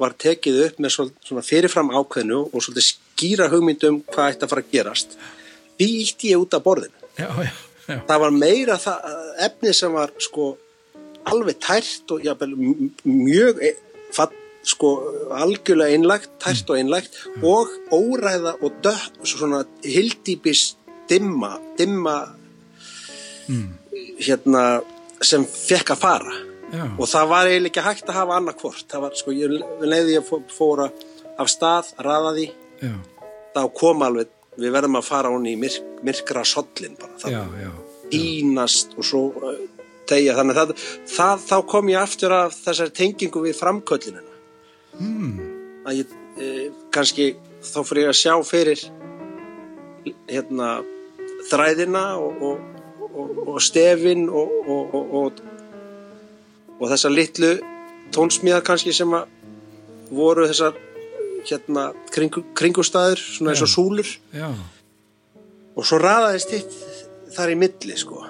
var 0.01 0.15
tekið 0.19 0.57
upp 0.65 0.79
með 0.81 0.95
svona 0.97 1.43
fyrirfram 1.45 1.93
ákveðnu 1.93 2.39
og 2.49 2.63
svolítið 2.65 2.89
skýra 3.21 3.47
hugmyndum 3.51 4.01
hvað 4.09 4.31
ætti 4.33 4.45
að 4.47 4.49
fara 4.49 4.63
að 4.65 4.71
gerast, 4.73 5.13
því 5.77 5.87
ítti 6.01 6.31
ég 6.33 6.41
út 6.41 6.53
af 6.57 6.63
borðinu. 6.65 6.97
já, 7.17 7.27
já, 7.29 7.51
já, 7.87 7.99
Það 8.07 8.19
var 8.23 8.31
meira 8.31 8.77
það, 8.81 9.07
efni 9.45 9.73
sem 9.73 9.93
var 9.93 10.11
sko 10.19 10.57
alveg 11.25 11.57
tært 11.61 12.11
og 12.11 12.23
jafnvel, 12.25 12.53
mjög 13.05 13.61
e- 13.61 13.77
sko 14.63 14.89
algjörlega 15.33 15.89
einlægt, 15.95 16.29
tært 16.39 16.69
og 16.69 16.77
einlægt 16.77 17.15
og 17.41 17.71
óræða 17.91 18.51
og 18.61 18.71
döð 18.85 19.07
svona 19.25 19.63
hildýpis 19.81 20.75
dimma 21.09 21.55
dimma 21.77 22.17
hérna 24.21 24.81
sem 25.21 25.45
fekk 25.45 25.93
að 25.95 26.01
fara. 26.01 26.35
Já, 26.71 26.83
og 26.97 27.07
það 27.09 27.27
var 27.33 27.49
eiginlega 27.49 27.71
ekki 27.73 27.85
hægt 27.87 28.09
að 28.09 28.19
hafa 28.19 28.37
annað 28.37 28.59
hvort. 28.61 28.85
Það 28.87 29.01
var 29.03 29.17
sko, 29.19 29.31
ég 29.35 29.55
leiði 29.81 30.21
fó- 30.29 30.43
fóra 30.53 30.87
af 31.41 31.49
stað, 31.51 31.89
raða 31.99 32.31
því. 32.37 32.45
Já, 32.81 32.93
þá 33.55 33.61
kom 33.77 34.03
alveg, 34.05 34.31
við 34.59 34.75
verðum 34.75 34.99
að 34.99 35.07
fara 35.07 35.31
hún 35.33 35.47
í 35.49 35.55
myrk, 35.59 36.01
myrkra 36.05 36.43
sollin 36.47 36.97
bara, 36.99 37.17
það 37.21 38.11
ínast 38.11 38.97
og 38.99 39.07
svo 39.07 39.21
uh, 39.39 39.59
tegja 40.09 40.35
þannig 40.35 40.57
að 40.59 40.73
það, 40.73 40.87
það, 41.13 41.45
þá 41.47 41.55
kom 41.73 41.91
ég 41.91 42.01
aftur 42.01 42.35
af 42.35 42.57
þessari 42.65 42.95
tengingu 42.97 43.43
við 43.45 43.59
framköllinina 43.59 44.39
mm, 44.99 45.37
að 45.87 46.01
ég 46.01 46.15
e, 46.35 46.49
kannski 46.93 47.29
þá 47.63 47.79
fyrir 47.87 48.03
ég 48.03 48.11
að 48.11 48.19
sjá 48.19 48.33
fyrir 48.47 48.83
hérna 50.27 50.71
þræðina 51.49 52.03
og, 52.19 52.43
og, 52.49 53.07
og, 53.07 53.41
og 53.53 53.61
stefin 53.63 54.27
og, 54.29 54.51
og, 54.65 54.95
og, 54.97 55.15
og, 55.21 55.41
og 56.79 56.85
þessar 56.91 57.15
litlu 57.15 57.51
tónsmíðar 58.11 58.65
kannski 58.67 58.93
sem 58.95 59.13
að 59.15 59.29
voru 60.11 60.49
þessar 60.49 60.75
hérna 61.49 61.87
kringu, 62.13 62.43
kringustæður 62.57 63.21
svona 63.21 63.53
eins 63.53 63.63
og 63.65 63.71
súlur. 63.71 64.09
Já, 64.35 64.49
og 65.75 65.87
svo 65.87 65.97
raðaðist 66.03 66.51
hitt 66.55 66.77
þar 67.35 67.53
í 67.53 67.57
milli 67.61 67.97
sko. 67.99 68.25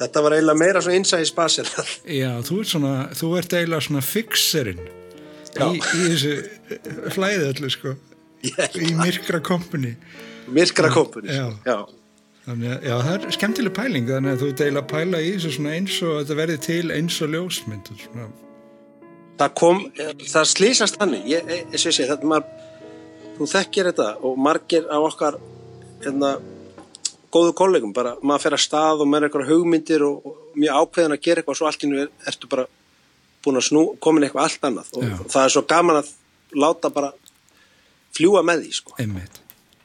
Þetta 0.00 0.22
var 0.24 0.34
eiginlega 0.34 0.58
meira 0.58 0.80
svona 0.82 0.98
innsæði 0.98 1.28
spasir 1.30 1.68
já, 2.22 2.30
þú 2.42 2.60
ert 2.64 2.70
svona, 2.72 2.94
þú 3.14 3.28
ert 3.38 3.52
eiginlega 3.54 3.86
svona 3.86 4.02
fixerinn 4.02 4.80
í, 5.54 5.68
í 5.78 6.06
þessu 6.10 7.10
flæði 7.14 7.44
öllu, 7.52 7.70
sko, 7.70 7.92
í 8.88 8.88
myrkra 8.98 9.38
kompani. 9.46 9.94
myrkra 10.50 10.90
kompun 10.92 11.30
Já. 11.30 11.46
já. 11.64 11.76
Þannig 12.44 12.82
já, 12.84 12.96
það 13.06 13.14
er 13.14 13.36
skemmtileg 13.38 13.72
pæling, 13.78 14.08
þannig 14.10 14.34
að 14.34 14.42
þú 14.42 14.48
deila 14.60 14.82
pæla 14.90 15.20
í 15.24 15.30
þessu 15.36 15.52
svona 15.54 15.76
eins 15.78 15.94
og 16.04 16.18
þetta 16.18 16.34
verði 16.42 16.56
til 16.66 16.82
eins 16.92 17.20
og 17.24 17.30
ljósmynd 17.32 17.92
svona, 18.02 18.26
það 19.38 19.54
kom, 19.60 19.82
það 20.22 20.48
slýsast 20.50 20.98
þannig 21.00 21.28
ég, 21.30 21.50
ég, 21.50 21.76
sé 21.80 21.92
sé, 21.94 22.06
þetta 22.10 22.30
maður 22.30 22.50
þú 23.38 23.48
þekkir 23.50 23.90
þetta 23.90 24.08
og 24.26 24.38
margir 24.38 24.86
á 24.86 24.98
okkar 25.02 25.38
hérna 26.04 26.36
góðu 27.34 27.54
kollegum, 27.58 27.92
bara 27.96 28.14
maður 28.22 28.44
fer 28.46 28.56
að 28.58 28.62
stað 28.62 29.02
og 29.02 29.10
maður 29.10 29.24
er 29.24 29.30
eitthvað 29.30 29.50
hugmyndir 29.50 30.04
og, 30.06 30.26
og 30.30 30.58
mjög 30.60 30.80
ákveðin 30.84 31.16
að 31.16 31.22
gera 31.26 31.42
eitthvað 31.42 31.56
og 31.56 31.60
svo 31.60 31.70
allt 31.70 31.86
í 31.86 31.90
nú 31.90 32.02
er, 32.04 32.10
ertu 32.30 32.50
bara 32.52 32.66
búin 33.44 33.58
að 33.58 33.66
snú, 33.68 33.84
komin 34.02 34.26
eitthvað 34.28 34.46
allt 34.48 34.68
annað 34.70 34.92
og 35.00 35.06
Já. 35.08 35.14
það 35.34 35.46
er 35.48 35.54
svo 35.56 35.64
gaman 35.74 36.00
að 36.02 36.12
láta 36.64 36.92
bara 36.94 37.10
fljúa 38.14 38.44
með 38.46 38.66
því 38.68 38.76
sko, 38.78 38.94
einmitt, 39.02 39.40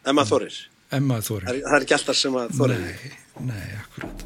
ef 0.05 0.13
maður 0.13 0.35
þorir 0.35 0.59
Emma 0.89 1.19
það 1.19 1.27
Þóri. 1.27 1.45
er, 1.45 1.57
það 1.65 1.75
er 1.77 1.83
ekki 1.85 1.95
alltaf 1.99 2.17
sem 2.17 2.37
að 2.39 2.53
þorir 2.57 2.79
Nei, 2.81 3.09
nei, 3.49 3.65
akkurat. 3.77 4.23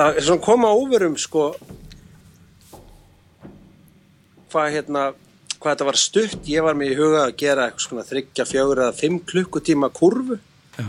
Það 0.00 0.20
er 0.20 0.26
svona 0.26 0.44
koma 0.44 0.70
óverum 0.76 1.16
sko 1.20 1.50
hvað 4.50 4.72
hérna 4.76 5.10
hvað 5.60 5.74
þetta 5.74 5.88
var 5.90 5.98
stutt, 6.00 6.40
ég 6.48 6.64
var 6.64 6.78
með 6.78 6.94
í 6.94 6.98
huga 6.98 7.26
að 7.26 7.36
gera 7.42 7.66
eitthvað 7.68 7.84
svona 7.84 8.06
þryggja, 8.08 8.46
fjögur 8.48 8.80
eða 8.86 8.96
fimm 8.96 9.20
klukkutíma 9.28 9.90
kurvu 9.92 10.38
Já, 10.78 10.86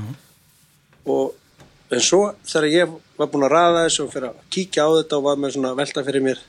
og 1.12 1.92
en 1.92 2.04
svo 2.06 2.22
þegar 2.48 2.70
ég 2.72 2.96
var 3.20 3.30
búinn 3.34 3.46
að 3.50 3.54
raða 3.58 3.84
þessu 3.86 4.06
og 4.06 4.14
fyrir 4.14 4.30
að 4.30 4.42
kíkja 4.56 4.88
á 4.88 4.90
þetta 4.96 5.20
og 5.20 5.28
var 5.28 5.42
með 5.44 5.56
svona 5.58 5.74
velta 5.76 6.06
fyrir 6.08 6.24
mér 6.24 6.44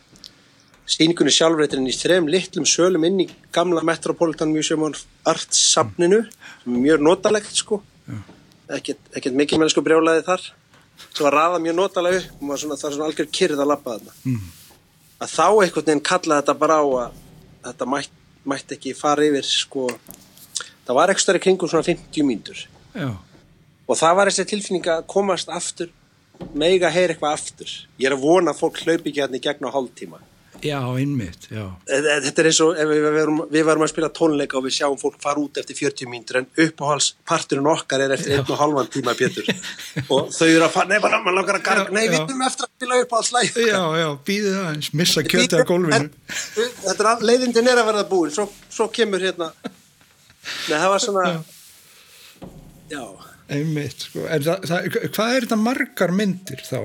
sýningunni 0.93 1.35
sjálfreitirinn 1.35 1.91
í 1.91 1.97
þrem 1.97 2.31
litlum 2.31 2.67
sölum 2.69 3.07
inn 3.09 3.25
í 3.25 3.29
gamla 3.55 3.83
Metropolitan 3.87 4.55
Museum 4.55 4.87
of 4.87 5.03
Arts 5.27 5.59
safninu 5.73 6.23
sem 6.63 6.77
er 6.77 6.83
mjög 6.87 7.05
notalegt 7.07 7.55
sko. 7.59 7.81
Ekkert, 8.73 9.01
ekkert 9.15 9.39
mikil 9.39 9.61
mennsku 9.63 9.83
brjálaði 9.85 10.25
þar 10.27 10.47
sem 11.11 11.25
var 11.27 11.37
raða 11.37 11.61
mjög 11.63 11.79
notalega 11.79 12.21
upp 12.23 12.43
og 12.43 12.61
svona, 12.63 12.79
það 12.81 12.89
er 12.89 12.97
svona 12.97 13.09
algjör 13.11 13.31
kyrð 13.39 13.63
að 13.63 13.71
lappa 13.73 13.97
þarna. 13.97 14.17
Mm. 14.25 14.51
að 15.23 15.33
þá 15.33 15.47
einhvern 15.47 15.87
veginn 15.87 16.05
kalla 16.11 16.41
þetta 16.41 16.59
bara 16.59 16.79
á 16.83 16.85
að 16.85 17.21
þetta 17.69 17.89
mætt, 17.95 18.15
mætti 18.45 18.79
ekki 18.79 18.95
fara 18.99 19.27
yfir 19.29 19.47
sko 19.47 19.87
það 20.87 20.97
var 20.99 21.13
ekki 21.13 21.25
stærri 21.25 21.43
kringum 21.43 21.71
svona 21.71 21.87
50 21.87 22.27
mínútur. 22.27 22.65
Já, 22.95 23.11
og 23.87 23.99
það 23.99 24.17
var 24.19 24.31
þessi 24.31 24.49
tilfinning 24.51 24.91
að 24.91 25.07
komast 25.11 25.53
aftur 25.53 25.93
mega 26.59 26.91
heyra 26.91 27.15
eitthvað 27.15 27.39
aftur. 27.39 27.73
Ég 28.01 28.09
er 28.09 28.17
að 28.17 28.25
vona 28.25 28.55
að 28.55 28.63
fólk 28.63 28.83
hlaupi 28.83 29.13
ekki 29.13 29.23
hérna 29.23 29.39
í 29.39 29.45
gegn 29.45 29.69
á 29.69 29.75
hálftíma 29.75 30.23
já, 30.63 30.79
einmitt, 30.99 31.49
já, 31.51 31.65
Eh, 31.91 32.01
þetta 32.27 32.43
er 32.43 32.49
eins 32.51 32.61
og 32.65 32.77
við 32.79 33.03
verum, 33.17 33.41
við 33.51 33.65
varum 33.67 33.85
að 33.87 33.91
spila 33.93 34.09
tónleika 34.15 34.59
og 34.61 34.65
við 34.67 34.75
sjáum 34.79 34.99
fólk 35.01 35.17
fara 35.23 35.43
út 35.43 35.59
eftir 35.63 35.77
40 35.79 36.09
mínútur 36.13 36.39
en 36.41 36.47
uppáhalsparturinn 36.67 37.67
okkar 37.73 38.05
er 38.07 38.15
eftir 38.17 38.37
einn 38.39 38.47
og 38.53 38.61
halvan 38.61 38.91
tíma 38.95 39.15
Pétur 39.19 39.49
og 40.15 40.31
þau 40.35 40.47
eru 40.49 40.65
að 40.69 40.75
fara, 40.77 40.89
nei 40.93 41.01
bara 41.03 41.19
maður 41.25 41.39
langar 41.41 41.59
að 41.59 41.67
garga 41.67 41.85
Já, 41.89 41.95
nei 41.99 42.07
við 42.09 42.19
já. 42.19 42.23
erum 42.29 42.47
eftir 42.49 42.69
að 42.69 42.73
spila 42.77 43.01
uppáhalslæg 43.07 43.59
já, 43.67 43.83
já, 44.03 44.09
býðið 44.31 44.61
aðeins, 44.63 44.93
missa 45.03 45.25
kjötið 45.27 45.59
á 45.59 45.67
gólfinu. 45.73 46.11
þetta 46.87 47.11
er 47.17 47.27
leiðindin 47.33 47.73
er 47.75 47.83
að 47.83 47.91
verða 47.93 48.07
búin 48.15 48.35
svo, 48.39 48.49
svo 48.71 48.89
kemur 48.95 49.23
hérna 49.27 49.51
Nei, 49.63 50.79
það 50.79 50.89
var 50.95 51.03
svona 51.03 51.27
já, 52.91 53.03
einmitt 53.53 54.09
sko. 54.09 54.25
en 54.31 54.43
það, 54.47 54.67
það, 54.71 54.91
hvað 55.15 55.37
er 55.37 55.47
þetta 55.47 55.61
margar 55.67 56.15
myndir 56.23 56.65
þá 56.67 56.81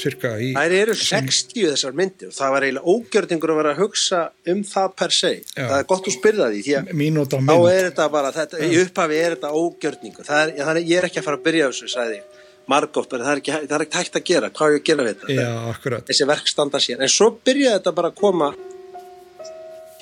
cirka 0.00 0.32
í 0.40 0.52
þær 0.56 0.74
eru 0.76 0.94
60 0.98 1.70
þessar 1.72 1.96
myndir 1.98 2.30
og 2.30 2.36
það 2.36 2.54
var 2.54 2.66
eiginlega 2.66 2.94
ógjörningur 2.94 3.52
að 3.52 3.60
vera 3.60 3.72
að 3.74 3.80
hugsa 3.82 4.20
um 4.52 4.62
það 4.66 4.94
per 5.02 5.16
se. 5.16 5.32
Já. 5.52 5.64
það 5.64 5.78
er 5.78 5.88
gott 5.92 6.08
að 6.08 6.16
spyrða 6.16 6.48
því 6.52 6.62
því 6.66 6.76
að 6.78 6.92
mínúta 7.02 7.38
á 7.38 7.40
þá 7.40 7.48
mynd. 7.48 7.70
er 7.72 7.88
þetta 7.88 8.08
bara, 8.16 8.32
þetta, 8.36 8.62
í 8.62 8.80
upphafi 8.82 9.18
er 9.18 9.36
þetta 9.36 9.52
ógjörningur. 9.62 10.28
Það 10.28 10.44
er, 10.44 10.54
það 10.62 10.80
ég 10.82 10.96
er 10.98 11.08
ekki 11.08 11.20
að 11.22 11.28
fara 11.28 11.40
að 11.40 11.46
byrja 11.48 11.68
þessu, 11.72 11.90
sagði 11.92 12.18
ég 12.18 12.40
margótt, 12.72 13.14
það 13.14 13.30
er 13.32 13.40
ekki, 13.40 13.54
það 13.66 13.76
er 13.76 13.84
ekki 13.86 13.98
hægt 14.00 14.18
að 14.18 14.26
gera. 14.28 14.50
Hvað 14.54 14.68
er 14.68 14.76
ég 14.76 14.82
að 14.82 14.88
gera 14.88 15.06
við 15.06 15.14
þetta, 15.22 15.36
já, 15.38 15.48
akkurat. 15.72 16.06
Þessi 16.08 16.28
verk 16.30 16.50
standa 16.50 16.80
sér 16.82 17.02
en 17.02 17.12
svo 17.12 17.28
byrjaði 17.42 17.78
þetta 17.78 17.94
bara 17.98 18.12
að 18.12 18.20
koma 18.20 18.50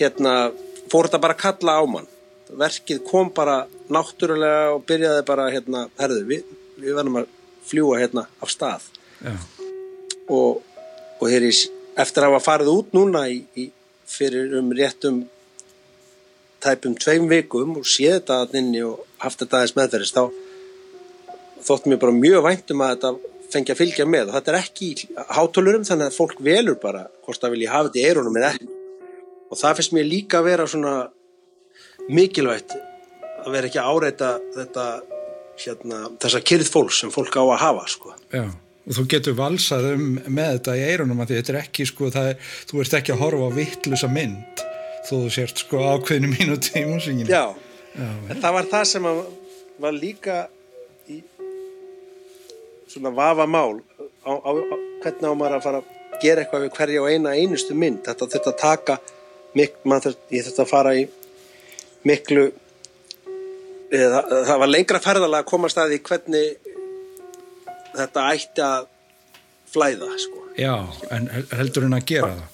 hérna 0.01 0.35
fór 0.91 1.09
þetta 1.09 1.23
bara 1.25 1.37
að 1.37 1.43
kalla 1.45 1.77
á 1.81 1.85
mann. 1.89 2.09
Verkið 2.61 3.03
kom 3.07 3.31
bara 3.35 3.63
náttúrulega 3.93 4.75
og 4.75 4.85
byrjaði 4.89 5.27
bara 5.29 5.49
hérna, 5.55 5.87
herðu, 6.01 6.25
við, 6.29 6.57
við 6.81 6.99
verðum 6.99 7.23
að 7.23 7.33
fljúa 7.71 8.01
hérna 8.03 8.27
af 8.43 8.53
stað. 8.53 8.89
Já, 9.21 9.35
og, 10.31 10.63
og 11.19 11.27
hér 11.31 11.47
í, 11.49 11.53
eftir 12.01 12.25
að 12.25 12.35
hafa 12.35 12.47
farið 12.47 12.73
út 12.73 12.97
núna 12.97 13.27
í, 13.31 13.43
í, 13.59 13.69
fyrir 14.11 14.57
um 14.59 14.71
réttum 14.77 15.25
tæpum 16.61 16.95
tveim 17.01 17.29
vikum 17.31 17.79
og 17.81 17.89
séð 17.89 18.19
þetta 18.19 18.41
að 18.45 18.57
inni 18.61 18.83
og 18.85 19.05
haft 19.23 19.43
þetta 19.43 19.61
aðeins 19.61 19.77
meðferðist 19.79 20.19
þá 20.19 20.25
þótt 21.65 21.89
mér 21.89 22.01
bara 22.03 22.17
mjög 22.17 22.45
væntum 22.47 22.85
að 22.85 22.95
þetta 22.95 23.13
fengi 23.51 23.75
að 23.75 23.81
fylgja 23.81 24.07
með. 24.09 24.31
Og 24.31 24.37
þetta 24.37 24.53
er 24.53 24.59
ekki 24.61 24.91
hátölurum 25.37 25.87
þannig 25.89 26.11
að 26.11 26.19
fólk 26.19 26.43
velur 26.45 26.79
bara 26.83 27.07
hvort 27.25 27.43
það 27.43 27.57
vilji 27.57 27.71
hafa 27.71 27.89
þetta 27.89 28.01
í 28.01 28.07
eirunum 28.09 28.39
eða 28.41 28.53
ekki. 28.55 28.71
Og 29.51 29.61
það 29.61 29.77
finnst 29.81 29.97
mér 29.97 30.09
líka 30.09 30.41
að 30.41 30.49
vera 30.51 30.69
svona 30.71 30.95
mikilvægt 32.11 32.77
að 33.41 33.53
vera 33.55 33.71
ekki 33.71 33.81
að 33.81 33.93
áreita 33.95 34.33
þetta 34.57 34.87
hérna, 35.61 36.03
þessa 36.23 36.43
kyrð 36.51 36.73
fólks 36.73 37.01
sem 37.03 37.13
fólk 37.13 37.37
á 37.37 37.45
að 37.45 37.63
hafa 37.65 37.87
sko. 37.91 38.17
já 38.33 38.49
og 38.91 38.97
þú 38.99 39.07
getur 39.13 39.37
valsað 39.39 39.89
um 39.93 40.07
með 40.27 40.57
þetta 40.57 40.77
í 40.77 40.87
eirunum 40.91 41.23
að 41.23 41.31
því 41.31 41.41
þetta 41.41 41.53
er 41.53 41.59
ekki 41.61 41.87
sko 41.87 42.09
það 42.11 42.31
er, 42.33 42.49
þú 42.67 42.81
ert 42.83 42.97
ekki 42.99 43.15
að 43.15 43.21
horfa 43.23 43.47
á 43.47 43.57
vittlusa 43.61 44.11
mynd 44.11 44.65
þó 45.07 45.13
þú 45.13 45.29
sért 45.37 45.63
sko 45.63 45.83
ákveðinu 45.95 46.31
mínúti 46.33 46.73
í 46.81 46.89
músinginu 46.91 47.31
Já, 47.31 47.45
já, 47.95 48.09
En 48.27 48.43
það 48.43 48.57
var 48.57 48.71
það 48.73 48.89
sem 48.91 49.07
að 49.11 49.21
var 49.81 49.95
líka 49.97 50.41
í 51.07 51.21
svona 52.91 53.15
vafa 53.15 53.47
mál 53.47 53.79
á, 54.27 54.33
á, 54.35 54.51
á, 54.51 54.75
hvernig 55.05 55.31
á 55.31 55.35
maður 55.39 55.57
að 55.61 55.65
fara 55.69 55.83
að 55.85 56.19
gera 56.21 56.43
eitthvað 56.43 56.67
við 56.67 56.75
hverja 56.77 57.05
og 57.05 57.15
eina 57.15 57.37
einustu 57.39 57.77
mynd? 57.79 58.03
Þetta 58.05 58.29
þurft 58.35 58.51
að 58.51 58.59
taka 58.61 58.99
mik, 59.57 59.79
þurft, 59.87 60.27
ég 60.35 60.49
þurft 60.49 60.65
að 60.65 60.73
fara 60.75 60.97
í 60.99 61.07
miklu 62.11 62.49
eða, 63.95 64.21
það 64.51 64.61
var 64.65 64.73
lengra 64.75 65.01
ferðalega 65.05 65.45
að 65.45 65.51
koma 65.55 65.71
staði 65.73 66.03
hvernig 66.05 66.70
þetta 67.97 68.25
ætti 68.35 68.65
að 68.67 68.89
flæða 69.71 70.11
sko. 70.19 70.47
já, 70.59 70.75
en 71.11 71.29
heldur 71.59 71.87
en 71.87 71.99
að 71.99 72.07
gera 72.13 72.33
það 72.35 72.49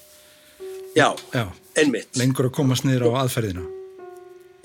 já, 0.97 1.09
já, 1.33 1.47
einmitt 1.83 2.21
lengur 2.21 2.51
að 2.51 2.57
komast 2.59 2.87
niður 2.89 3.09
á 3.13 3.25
aðferðina 3.25 3.65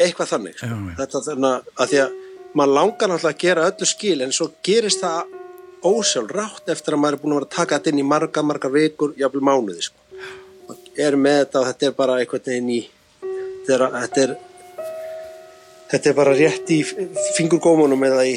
eitthvað 0.02 0.32
þannig 0.34 0.58
sko. 0.58 0.68
Já, 0.68 0.78
þetta 1.00 1.24
þannig 1.28 1.72
að 1.76 1.92
því 1.92 2.02
að 2.06 2.18
maður 2.58 2.76
langar 2.78 3.12
náttúrulega 3.12 3.36
að 3.36 3.44
gera 3.46 3.68
öllu 3.70 3.88
skil 3.88 4.18
en 4.26 4.34
svo 4.36 4.48
gerist 4.66 5.04
það 5.04 5.38
ósjálf 5.88 6.32
rátt 6.36 6.72
eftir 6.74 6.96
að 6.96 7.02
maður 7.02 7.18
er 7.18 7.22
búin 7.22 7.34
að 7.34 7.40
vera 7.40 7.50
að 7.50 7.56
taka 7.56 7.78
þetta 7.78 7.92
inn 7.92 8.02
í 8.02 8.08
marga, 8.08 8.44
marga 8.46 8.72
vikur, 8.74 9.14
jafnvel 9.18 9.44
mánuði 9.48 9.86
sko. 9.88 10.00
er 10.98 11.16
með 11.16 11.38
þetta 11.46 11.62
og 11.62 11.68
þetta 11.70 11.88
er 11.88 11.94
bara 11.98 12.18
einhvern 12.20 12.48
veginn 12.48 12.74
í 12.76 12.82
þetta 13.68 13.78
er, 13.78 14.02
þetta 14.02 14.26
er 14.26 14.36
þetta 15.92 16.12
er 16.12 16.18
bara 16.18 16.36
rétt 16.36 16.72
í 16.72 16.82
fingurgómunum 17.38 18.04
eða 18.08 18.26
í 18.30 18.36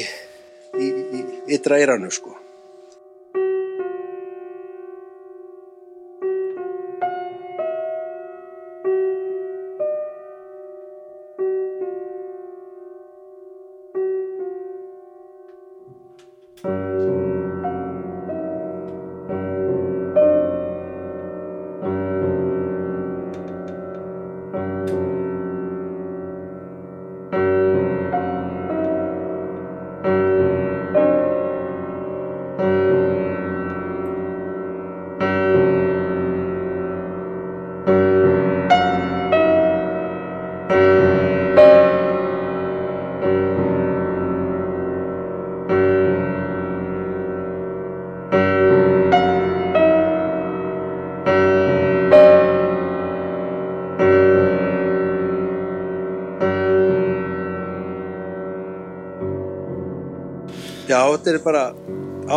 ytra 1.47 1.77
eiranu 1.79 2.11
sko 2.11 2.44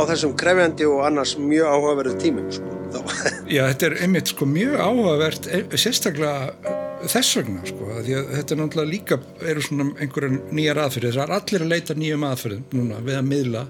þessum 0.09 0.35
krefjandi 0.41 0.87
og 0.89 1.05
annars 1.09 1.37
mjög 1.41 1.71
áhugaverðu 1.75 2.19
tímum 2.23 2.51
sko. 2.53 2.75
Já, 3.55 3.63
þetta 3.71 3.89
er 3.91 3.97
einmitt 4.07 4.33
sko 4.33 4.49
mjög 4.49 4.77
áhugavert 4.81 5.49
e- 5.53 5.65
sérstaklega 5.79 6.77
þess 7.09 7.37
vegna 7.39 7.63
sko, 7.69 7.89
því 8.03 8.15
að 8.19 8.31
þetta 8.35 8.55
er 8.55 8.61
náttúrulega 8.63 8.91
líka 8.91 9.19
eru 9.53 9.63
svona 9.63 9.89
einhverjan 10.03 10.39
nýjar 10.57 10.81
aðferðir 10.83 11.19
það 11.19 11.25
er 11.29 11.35
allir 11.39 11.65
að 11.67 11.73
leita 11.75 11.97
nýjum 11.99 12.25
aðferðum 12.29 12.65
núna 12.75 13.03
við 13.07 13.19
að 13.21 13.29
miðla 13.29 13.63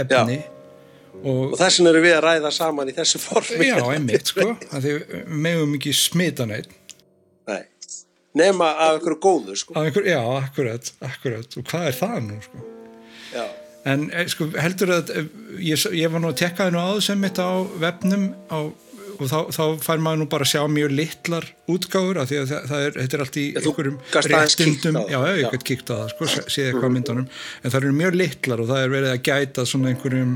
efni 0.00 0.38
og, 1.20 1.42
og 1.52 1.56
þess 1.60 1.80
vegna 1.80 1.92
eru 1.92 2.04
við 2.06 2.14
að 2.16 2.22
ræða 2.24 2.52
saman 2.56 2.90
í 2.90 2.94
þessu 2.96 3.20
formi. 3.22 3.68
já, 3.68 3.76
einmitt 3.94 4.32
sko 4.32 4.46
af 4.54 4.78
því 4.80 4.94
við 4.94 5.34
megum 5.48 5.76
ekki 5.78 5.92
smita 5.98 6.46
neitt 6.50 6.72
Nei. 7.50 7.60
Nema 8.40 8.70
af 8.72 8.94
einhverju 8.96 9.20
góðu 9.22 9.58
sko. 9.60 9.76
einhver, 9.78 10.08
já, 10.08 10.20
akkurat, 10.40 10.88
akkurat 11.04 11.58
og 11.60 11.68
hvað 11.68 11.90
er 11.90 11.98
það 12.00 12.16
nú 12.30 12.40
sko 12.46 12.64
Já. 13.34 13.44
En 13.84 14.08
eh, 14.12 14.24
sko, 14.32 14.48
heldur 14.56 14.94
að 14.96 15.12
eh, 15.12 15.26
ég, 15.72 15.84
ég 15.92 16.12
var 16.12 16.22
nú 16.22 16.30
að 16.32 16.40
tekka 16.40 16.66
það 16.66 16.74
nú 16.76 16.82
áður 16.86 17.04
sem 17.04 17.20
mitt 17.20 17.40
á 17.40 17.52
vefnum 17.82 18.30
á, 18.48 18.58
og 19.14 19.28
þá, 19.30 19.36
þá 19.54 19.64
fær 19.84 20.02
maður 20.02 20.20
nú 20.22 20.26
bara 20.32 20.46
að 20.46 20.52
sjá 20.54 20.62
mjög 20.70 20.94
litlar 20.98 21.46
útgáfur 21.70 22.20
af 22.22 22.30
því 22.30 22.38
að 22.40 22.48
það, 22.50 22.64
það 22.70 22.86
er, 22.86 22.96
þetta 22.98 23.18
er 23.18 23.24
allt 23.24 23.38
í 23.38 23.44
einhverjum 23.60 23.98
réttindum 24.30 24.98
á 24.98 25.02
já, 25.04 25.18
já, 25.18 25.30
ég 25.34 25.44
Já. 25.44 25.50
gætt 25.52 25.66
kíkt 25.70 25.92
á 25.92 25.94
það, 25.94 26.08
sko, 26.14 26.30
séð 26.48 26.70
eitthvað 26.70 26.88
mm. 26.88 26.96
myndunum 26.98 27.28
en 27.28 27.74
það 27.74 27.78
eru 27.82 27.94
mjög 28.00 28.18
litlar 28.22 28.64
og 28.64 28.70
það 28.72 28.82
er 28.86 28.94
verið 28.96 29.12
að 29.12 29.22
gæta 29.28 29.66
svona 29.68 29.92
einhverjum, 29.92 30.34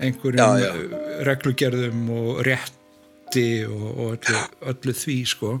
einhverjum 0.00 0.42
Já, 0.42 0.66
já. 0.66 0.70
eh, 0.74 1.24
reglugerðum 1.30 2.04
og 2.18 2.44
rétti 2.50 3.48
og, 3.70 3.88
og 3.88 4.12
öllu, 4.18 4.44
öllu 4.74 4.96
því 5.04 5.18
sko, 5.30 5.56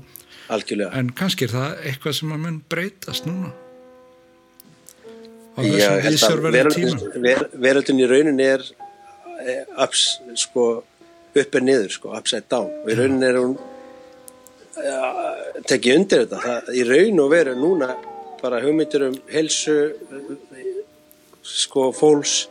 Algjörlega. 0.50 0.92
en 0.98 1.14
kannski 1.16 1.46
er 1.46 1.54
það 1.54 1.82
eitthvað 1.92 2.20
sem 2.20 2.36
að 2.36 2.46
mun 2.48 2.62
breytast 2.74 3.30
núna 3.30 3.54
veröldin, 5.56 7.00
ver, 7.22 7.42
veröldin 7.52 8.00
í 8.00 8.06
rauninni 8.08 8.46
er 8.46 8.62
eh, 9.40 9.64
ups, 9.82 10.20
sko, 10.38 10.68
upp 11.34 11.58
er 11.58 11.66
niður, 11.66 11.90
sko, 11.96 12.14
upside 12.16 12.46
down. 12.50 12.70
Og 12.84 12.92
í 12.92 12.98
rauninni 12.98 13.28
er 13.28 13.40
hún 13.40 13.58
tekið 15.68 15.98
undir 15.98 16.24
þetta. 16.24 16.40
Það, 16.44 16.70
í 16.76 16.86
raun 16.88 17.20
og 17.24 17.34
veru 17.34 17.56
núna 17.58 17.90
bara 18.40 18.62
hugmyndir 18.62 19.04
um 19.10 19.18
helsu 19.32 19.76
sko 21.44 21.90
fólks 21.96 22.46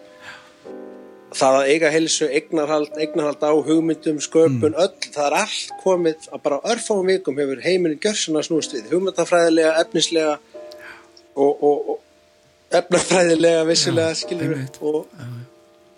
það 1.35 1.55
að 1.59 1.67
eiga 1.69 1.89
helsu, 1.93 2.27
eignarhald, 2.33 2.95
eignarhald 2.97 3.43
á 3.45 3.53
hugmyndum, 3.53 4.17
sköpun, 4.23 4.73
öll 4.73 5.11
það 5.13 5.25
er 5.27 5.35
allt 5.43 5.73
komið 5.83 6.29
að 6.33 6.43
bara 6.45 6.61
örfáum 6.73 7.09
vikum 7.09 7.37
hefur 7.37 7.61
heiminin 7.61 8.01
gjörsuna 8.01 8.41
snúst 8.45 8.73
við. 8.73 8.89
Hugmyndafræðilega, 8.93 9.75
efnislega 9.83 10.39
og, 11.35 11.51
og, 11.53 11.91
og 11.93 11.99
efnafræðilega 12.71 13.65
skilur 14.19 14.53
einmitt. 14.53 14.77
og, 14.81 15.07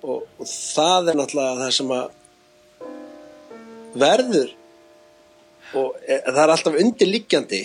og, 0.04 0.24
og 0.40 0.48
það 0.48 1.12
er 1.12 1.20
náttúrulega 1.20 1.60
það 1.66 1.72
sem 1.78 1.94
að 1.98 2.08
verður 4.02 4.50
og 5.76 5.96
e, 6.08 6.18
það 6.26 6.42
er 6.46 6.54
alltaf 6.56 6.80
undirliggjandi 6.84 7.62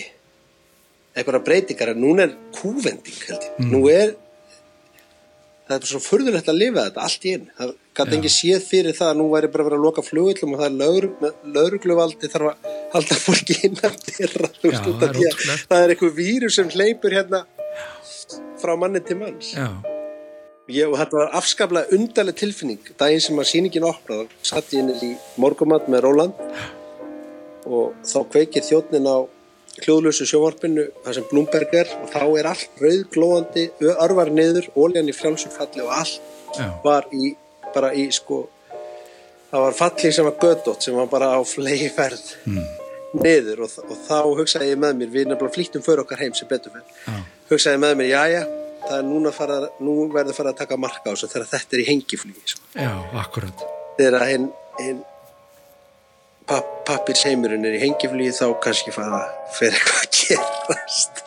einhverja 1.17 1.43
breytingar 1.47 1.91
en 1.93 2.01
núna 2.03 2.27
er 2.27 2.33
kúvending 2.55 3.21
held 3.27 3.43
ég, 3.47 3.51
Mm. 3.57 3.71
nú 3.73 3.79
er 3.89 4.15
það 5.67 5.75
er 5.81 5.89
svo 5.89 5.99
furðulegt 6.03 6.47
að 6.51 6.59
lifa 6.61 6.83
þetta 6.87 7.03
allt 7.07 7.25
í 7.27 7.31
einn, 7.35 7.47
það 7.57 7.71
Já. 8.13 8.17
ekki 8.19 8.31
séð 8.31 8.67
fyrir 8.69 8.95
það 8.95 9.09
að 9.11 9.17
nú 9.19 9.25
væri 9.33 9.49
bara 9.51 9.65
vera 9.67 9.79
að 9.79 9.83
loka 9.87 10.03
flugvillum 10.05 10.53
og 10.53 10.61
það 10.61 10.67
er 10.69 10.77
lögur, 10.81 11.07
lögrugluvaldi 11.57 12.29
þarf 12.31 12.51
að 12.53 12.69
halda 12.93 13.17
fólki 13.25 13.57
þeirra 13.57 14.51
það 14.61 15.03
af 15.09 15.17
ótrúlegt. 15.17 15.65
það 15.67 15.83
er 15.83 15.93
eitthvað 15.95 16.15
vírus 16.21 16.55
sem 16.59 16.69
hleypur 16.71 17.17
hérna 17.17 17.41
frá 18.67 18.75
manni 18.79 19.01
til 19.07 19.17
manns. 19.21 19.53
Ég, 20.67 20.83
og 20.83 20.97
þetta 20.99 21.21
var 21.21 21.35
afskaplega 21.39 21.95
undarleg 21.95 22.35
tilfinning. 22.35 22.91
Daginn 22.99 23.23
sem 23.23 23.39
að 23.39 23.49
sýningin 23.53 23.87
opnaði 23.87 24.27
satt 24.43 24.73
ég 24.75 24.83
inn 24.83 24.91
í 25.07 25.13
morgumat 25.39 25.87
með 25.87 26.03
Róland 26.09 26.41
og 27.67 27.95
þá 28.07 28.19
kveikir 28.33 28.65
þjóttnin 28.67 29.07
á 29.07 29.23
hljóðlösu 29.83 30.25
sjóvarpinu 30.27 30.87
þar 31.05 31.17
sem 31.17 31.25
Bloomberg 31.29 31.73
er 31.77 31.91
og 31.99 32.09
þá 32.11 32.21
er 32.39 32.49
allt 32.49 32.81
rauðglóðandi, 32.81 33.65
örvar 33.93 34.31
niður 34.33 34.69
óljan 34.75 35.09
í 35.09 35.15
frjálsumfalli 35.15 35.83
og 35.85 35.93
allt 35.99 36.31
já, 36.57 36.67
var 36.83 37.07
í, 37.13 37.35
bara 37.75 37.93
í 37.93 38.07
sko 38.15 38.47
það 39.51 39.65
var 39.67 39.77
falli 39.77 40.11
sem 40.15 40.27
var 40.27 40.37
gödótt 40.41 40.87
sem 40.87 40.97
var 40.97 41.09
bara 41.11 41.31
á 41.37 41.41
flegi 41.47 41.91
ferð 41.93 42.25
niður 43.21 43.67
og, 43.67 43.77
og 43.85 43.97
þá 44.07 44.17
hugsaði 44.39 44.71
ég 44.73 44.81
með 44.81 45.01
mér 45.01 45.13
við 45.13 45.29
nefnilega 45.29 45.55
flýttum 45.55 45.85
fyrir 45.85 46.03
okkar 46.03 46.25
heim 46.25 46.35
sem 46.37 46.49
betur 46.49 46.73
fyrir 46.73 47.21
hugsaði 47.49 47.81
með 47.83 47.99
mér, 47.99 48.09
jæja 48.13 48.45
það 48.87 48.97
er 48.97 49.05
núna 49.07 49.33
fara, 49.35 49.59
nú 49.83 49.97
verður 50.13 50.37
fara 50.37 50.53
að 50.53 50.61
taka 50.61 50.79
marka 50.79 51.11
á 51.11 51.13
þessu 51.13 51.29
þegar 51.33 51.51
þetta 51.53 51.77
er 51.77 51.83
í 51.83 51.87
hengiflugi 51.91 52.53
sko. 52.53 52.65
já, 52.77 52.91
akkurat. 53.23 53.63
þegar 53.99 54.27
hinn 54.31 54.49
hin, 54.79 54.99
papp, 56.47 56.73
pappirsheimurinn 56.87 57.67
er 57.67 57.77
í 57.79 57.83
hengiflugi 57.83 58.35
þá 58.37 58.45
kannski 58.63 58.95
fara 58.95 59.23
fyrir 59.57 59.79
eitthvað 59.79 60.03
að 60.05 60.21
gerast 60.21 61.26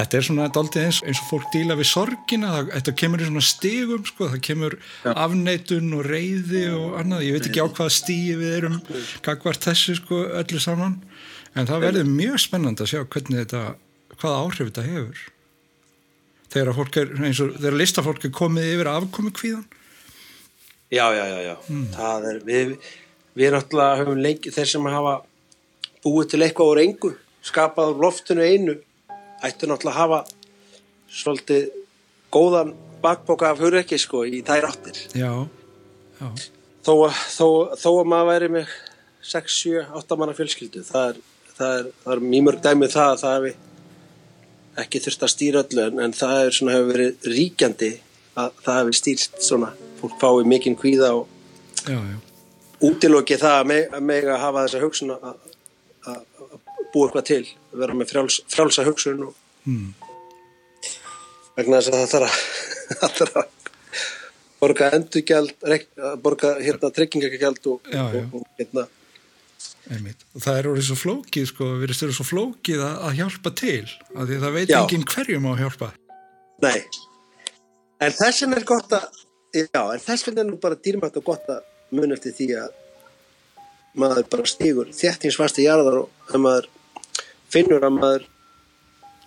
Þetta 0.00 0.16
er 0.16 0.24
svona 0.24 0.46
daldið 0.48 0.86
eins, 0.86 0.98
eins 1.04 1.18
og 1.20 1.26
fólk 1.28 1.48
díla 1.52 1.74
við 1.76 1.88
sorgina, 1.90 2.50
það, 2.54 2.70
þetta 2.72 2.92
kemur 3.02 3.20
í 3.20 3.26
svona 3.28 3.42
stigum, 3.44 4.06
sko, 4.08 4.28
það 4.32 4.40
kemur 4.46 4.76
Já. 4.80 5.10
afneitun 5.12 5.90
og 5.98 6.06
reyði 6.06 6.62
og 6.72 6.94
annað, 7.02 7.24
ég 7.26 7.36
veit 7.36 7.48
ekki 7.50 7.60
á 7.60 7.68
hvað 7.68 7.90
stíi 7.98 8.38
við 8.40 8.54
erum, 8.62 8.78
gagvart 9.26 9.68
þessu, 9.68 9.98
sko, 9.98 10.22
öllu 10.40 10.62
saman, 10.64 10.96
en 11.52 11.68
það 11.68 11.84
verður 11.84 12.10
mjög 12.14 12.40
spennandi 12.46 12.86
að 12.86 12.92
sjá 12.94 13.02
hvernig 13.02 13.42
þetta, 13.42 13.62
hvaða 14.16 14.40
áhrif 14.40 14.70
þetta 14.70 14.88
hefur. 14.88 15.22
Þegar 16.50 16.74
fólk 16.80 17.00
er, 17.04 17.14
eins 17.20 17.44
og, 17.44 17.54
þegar 17.60 17.80
listafólk 17.84 18.24
er 18.26 18.36
komið 18.40 18.72
yfir 18.72 18.94
afkomi 18.96 19.36
kvíðan. 19.36 19.66
Já, 20.90 21.04
já, 21.14 21.24
já, 21.28 21.40
já. 21.44 21.56
Það 21.94 22.30
er, 22.32 22.44
við, 22.48 22.76
við 23.38 23.52
náttúrulega 23.54 24.00
höfum 24.00 24.24
lengi, 24.24 24.56
þeir 24.56 24.72
sem 24.72 24.94
hafa 24.96 25.18
búið 26.00 26.32
til 26.32 26.46
eitthvað 26.46 26.72
úr 26.72 26.86
engu, 26.88 27.18
skapað 27.44 28.00
loftinu 28.00 28.48
einu, 28.48 28.80
ættu 29.46 29.66
náttúrulega 29.70 29.94
að 29.94 30.00
hafa 30.02 30.20
svolítið 31.10 31.70
góðan 32.32 32.74
bakboka 33.02 33.50
af 33.50 33.58
hugreiki, 33.62 33.98
sko, 33.98 34.22
í 34.28 34.42
þær 34.46 34.68
áttir. 34.70 34.98
Já, 35.16 35.32
já, 36.20 36.28
Þó, 36.84 36.92
að- 37.08 37.24
þó, 37.36 37.46
þó 37.76 37.88
að 38.00 38.06
maður 38.08 38.28
væri 38.30 38.48
með 38.54 38.68
6, 39.30 39.56
7, 39.62 39.82
8 40.00 40.16
manna 40.16 40.32
fjölskyldu, 40.36 40.80
það 40.88 41.08
er, 41.10 41.18
það 41.58 41.74
er, 41.80 41.90
það 42.04 42.12
er 42.14 42.22
mjög 42.24 42.44
mörg 42.46 42.62
dæmið 42.64 42.94
það 42.94 43.10
að 43.10 43.20
það 43.24 43.34
hefði 43.36 43.52
ekki 44.80 45.00
þurft 45.04 45.24
að 45.26 45.32
stýra 45.34 45.62
öllu, 45.64 45.82
en, 45.90 45.98
en 46.06 46.14
það 46.16 46.36
er 46.46 46.56
svona 46.56 46.76
hefur 46.76 46.90
verið 46.94 47.28
ríkjandi 47.34 47.90
að 48.40 48.50
það 48.64 48.78
hefur 48.80 48.96
stýrt 49.00 49.42
svona, 49.44 49.72
fólk 50.00 50.16
fái 50.22 50.46
mikinn 50.48 50.76
kvíða 50.80 51.10
og 51.18 51.26
já, 51.84 51.98
já, 51.98 52.16
útiloki 52.88 53.36
það 53.42 53.56
að 53.60 53.68
me- 53.72 53.88
að 53.92 54.06
mega 54.12 54.38
hafa 54.40 54.64
þessa 54.66 54.80
hugsun 54.86 55.12
að 55.18 55.34
búa 56.94 57.08
eitthvað 57.08 57.26
til 57.30 57.42
að 57.46 57.82
vera 57.84 57.96
með 58.00 58.12
frjáls, 58.14 58.40
frjálsa 58.52 58.86
hugsun 58.88 59.26
og 59.28 59.34
Mm. 59.68 59.90
vegna 61.58 61.80
þess 61.80 61.90
að 61.90 61.98
það 62.00 62.12
þarf 62.14 62.28
að, 62.30 62.36
það 63.00 63.18
þarf 63.18 63.34
að 63.40 63.50
borga 64.60 64.88
að 64.94 66.16
borga 66.24 66.52
hérna 66.64 66.90
tryggingagjald 66.96 67.68
og, 67.72 67.90
Já, 67.92 68.02
já. 68.14 68.22
og, 68.24 68.40
og 68.40 68.46
hérna 68.60 68.86
einmitt. 69.90 70.24
Og 70.36 70.42
það 70.44 70.58
er 70.62 70.68
orðið 70.70 70.86
svo 70.88 70.96
flókið, 71.00 71.46
sko, 71.50 71.68
við 71.82 71.92
erum 71.96 72.16
svo 72.16 72.26
flókið 72.28 72.82
að, 72.86 72.96
að 73.08 73.16
hjálpa 73.20 73.52
til, 73.60 73.84
af 74.16 74.28
því 74.30 74.40
það 74.46 74.56
veit 74.56 74.72
Já. 74.72 74.78
enginn 74.80 75.06
hverjum 75.12 75.48
á 75.48 75.50
að 75.52 75.62
hjálpa. 75.64 75.90
nei 76.64 76.80
en 78.00 78.12
þess 78.16 78.40
vegna 78.44 78.56
er 78.60 78.68
gott 78.72 78.92
að 78.96 79.06
já, 79.60 79.82
en 79.92 80.02
þess 80.08 80.26
vegna 80.28 80.40
er 80.44 80.50
nú 80.54 80.58
bara 80.62 80.80
dýrmætt 80.80 81.16
og 81.20 81.24
gott 81.28 81.48
að 81.52 81.60
mun 81.96 82.16
eftir 82.16 82.32
því 82.36 82.48
að 82.64 82.76
maður 84.00 84.28
bara 84.32 84.48
stígur 84.48 84.92
þéttingsfasti 84.96 85.64
jarðar 85.66 86.04
og 86.06 86.30
að 86.32 86.44
maður 86.46 86.68
finnur 87.52 87.86
að 87.86 87.96
maður 87.96 88.26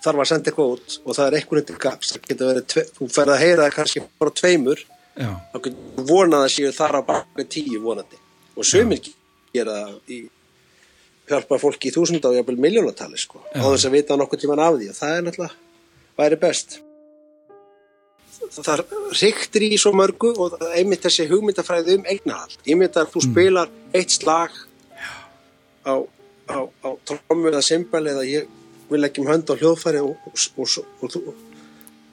þarf 0.04 0.24
að 0.24 0.30
senda 0.30 0.52
eitthvað 0.52 0.74
út 0.76 0.98
og 1.04 1.18
það 1.18 1.26
er 1.26 1.38
eitthvað 1.40 1.66
til 1.70 1.80
gaps 1.86 2.14
það 2.14 2.30
getur 2.30 2.52
verið, 2.52 2.94
þú 2.98 3.10
ferð 3.16 3.34
að 3.36 3.44
heyra 3.44 3.66
það 3.66 3.76
kannski 3.78 4.06
bara 4.20 4.38
tveimur, 4.40 4.86
Já, 5.14 5.30
þá 5.54 5.58
getur 5.68 6.08
vonað 6.10 6.46
að 6.46 6.54
séu 6.56 6.72
þar 6.74 6.98
á 6.98 7.02
baka 7.08 7.46
tíu 7.56 7.82
vonandi. 7.84 8.20
Og 8.58 8.68
sömur 8.68 9.12
gera 9.54 9.78
í 10.10 10.24
hjálpa 11.30 11.60
fólki 11.62 11.92
í 11.92 11.94
þúsund 11.94 12.26
og 12.28 12.36
jafnvel 12.36 12.58
miljónatali 12.60 13.20
sko, 13.22 13.44
á 13.54 13.64
þess 13.64 13.88
að 13.88 13.96
vita 13.96 14.18
nokkuð 14.20 14.42
tíman 14.44 14.64
af 14.64 14.80
því. 14.80 14.90
Og 14.92 14.98
það 14.98 15.14
er 15.14 15.24
náttúrulega 15.28 15.64
væri 16.18 16.40
best. 16.42 16.80
Það 18.54 18.84
ríktir 19.22 19.66
í 19.70 19.78
svo 19.80 19.94
mörgu 19.96 20.34
og 20.42 20.58
einmitt 20.74 21.06
þessi 21.06 21.30
hugmyndafræði 21.30 22.00
um 22.00 22.10
eignahald 22.12 22.68
ég 22.68 22.78
myndi 22.78 23.00
að 23.00 23.14
þú 23.14 23.24
spilar 23.24 23.72
eitt 23.96 24.12
slag 24.14 24.58
á, 25.88 25.94
á, 26.54 26.62
á 26.86 26.90
trommu 27.08 27.50
eða 27.52 27.64
symbal 27.66 28.06
eða 28.12 28.28
ég 28.28 28.52
vil 28.92 29.02
leggjum 29.02 29.30
hönd 29.30 29.50
á 29.50 29.56
hljóðfæri 29.58 30.04
og, 30.04 30.16
og, 30.30 30.78
og, 31.02 31.18
og, 31.18 31.34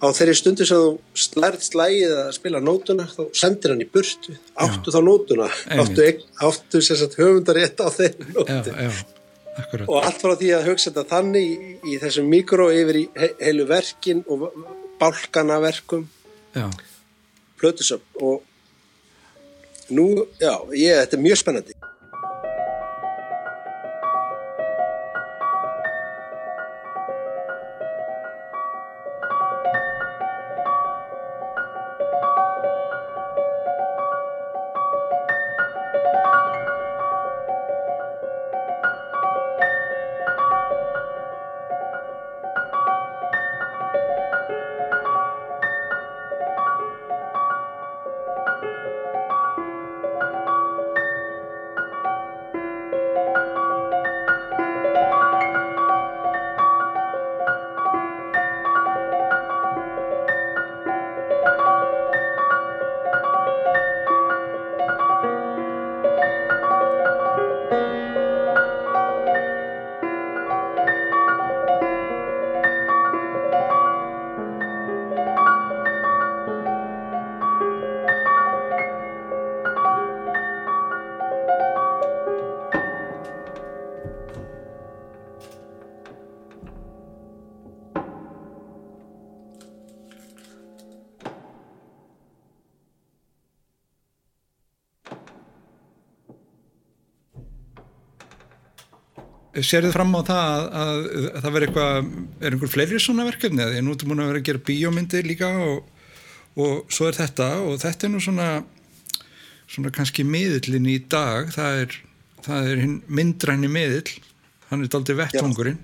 á 0.01 0.07
þeirri 0.17 0.35
stundu 0.39 0.67
sem 0.69 0.81
þú 0.81 1.21
slærið 1.27 1.65
slægið 1.67 2.17
að 2.23 2.35
spila 2.39 2.61
nótuna 2.65 3.07
þá 3.11 3.23
sendir 3.37 3.75
hann 3.75 3.85
í 3.85 3.89
burtu 3.95 4.37
áttu 4.57 4.95
þá 4.95 5.01
nótuna 5.05 5.49
áttu, 5.77 6.07
áttu 6.41 6.85
höfundar 7.21 7.61
rétt 7.61 7.83
á 7.85 7.89
þeirri 7.93 8.31
já, 8.31 8.37
nótu. 8.39 8.75
já, 8.77 8.91
akkurat. 9.61 9.89
og 9.89 9.99
allt 10.01 10.23
frá 10.25 10.37
því 10.41 10.53
að 10.57 10.69
hugsa 10.71 10.91
þetta 10.91 11.09
þannig 11.15 11.49
í, 11.51 11.73
í 11.93 11.99
þessum 12.03 12.31
mikró 12.33 12.71
yfir 12.73 13.01
í 13.03 13.07
he 13.19 13.33
heilu 13.43 13.67
verkin 13.69 14.23
og 14.31 14.49
bálkana 15.01 15.61
verkum. 15.63 16.07
Já, 16.55 16.67
plötusöfn 17.61 18.25
og 18.25 18.43
nú, 19.95 20.07
já, 20.41 20.55
ég, 20.77 20.97
þetta 21.03 21.17
er 21.19 21.25
mjög 21.25 21.41
spennandi 21.41 21.80
Serðu 99.67 99.93
fram 99.95 100.13
á 100.17 100.21
það 100.27 100.51
að, 100.51 100.67
að, 100.81 101.07
að 101.31 101.41
það 101.45 101.55
veri 101.57 101.69
eitthvað, 101.69 102.11
er 102.41 102.55
einhver 102.55 102.73
fleiri 102.73 103.01
svona 103.03 103.27
verkefni? 103.29 103.65
Að 103.65 103.79
nú 103.85 103.95
ertu 103.95 104.09
múin 104.11 104.23
að 104.25 104.31
vera 104.31 104.43
að 104.43 104.49
gera 104.51 104.63
bíómyndir 104.71 105.27
líka 105.29 105.51
og, 105.65 106.05
og 106.61 106.93
svo 106.93 107.09
er 107.09 107.19
þetta 107.19 107.49
og 107.65 107.81
þetta 107.83 108.07
er 108.07 108.15
nú 108.15 108.23
svona 108.25 108.51
svona 109.71 109.93
kannski 109.95 110.25
miðillin 110.27 110.89
í 110.91 110.99
dag. 111.11 111.51
Það 111.55 111.85
er, 111.85 111.97
það 112.47 112.71
er 112.73 112.83
hinn 112.85 112.99
myndræni 113.21 113.71
miðill, 113.71 114.19
hann 114.71 114.85
er 114.85 114.93
daldið 114.93 115.23
vettvangurinn. 115.25 115.81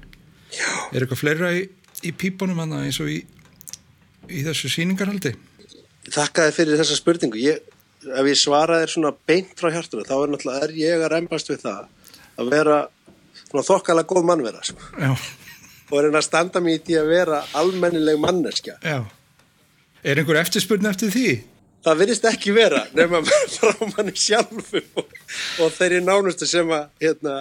Er 0.92 1.02
eitthvað 1.02 1.22
fleira 1.22 1.52
í, 1.54 1.64
í 2.06 2.12
pípunum 2.16 2.60
hann 2.62 2.74
eins 2.80 3.00
og 3.02 3.10
í, 3.12 3.20
í 4.30 4.42
þessu 4.46 4.70
síningarhaldi 4.72 5.34
Þakka 6.06 6.44
þér 6.46 6.54
fyrir 6.54 6.78
þessa 6.78 6.96
spurningu. 7.00 7.38
Ég, 7.42 7.64
ef 8.06 8.28
ég 8.30 8.38
svara 8.38 8.78
þér 8.82 8.92
svona 8.92 9.10
beint 9.26 9.56
frá 9.58 9.72
hjartunum 9.74 10.06
þá 10.06 10.14
er 10.20 10.52
er 10.62 10.74
ég 10.78 11.02
að 11.02 11.12
reymbast 11.16 11.50
við 11.50 11.64
það 11.64 11.88
að 12.36 12.52
vera 12.52 12.76
svona 13.50 13.66
þokkalega 13.66 14.10
góð 14.12 14.30
mannvera 14.30 14.62
sko. 14.66 14.92
Og 15.86 16.00
reyna 16.02 16.18
að 16.18 16.26
standa 16.26 16.62
mér 16.62 16.80
í 16.80 16.84
því 16.86 16.96
að 17.00 17.12
vera 17.12 17.42
almennileg 17.60 18.18
manneskja. 18.22 18.78
Já. 18.82 19.04
Er 20.06 20.20
einhver 20.20 20.40
eftirspurn 20.42 20.88
eftir 20.90 21.12
því? 21.14 21.28
það 21.86 22.00
virðist 22.00 22.24
ekki 22.26 22.54
vera 22.54 22.80
nema 22.96 23.20
frá 23.54 23.84
manni 23.92 24.14
sjálfu 24.18 24.82
og, 24.98 25.12
og 25.62 25.74
þeirri 25.76 26.00
nánustu 26.02 26.48
sem 26.48 26.72
að 26.74 26.88
hérna, 27.02 27.36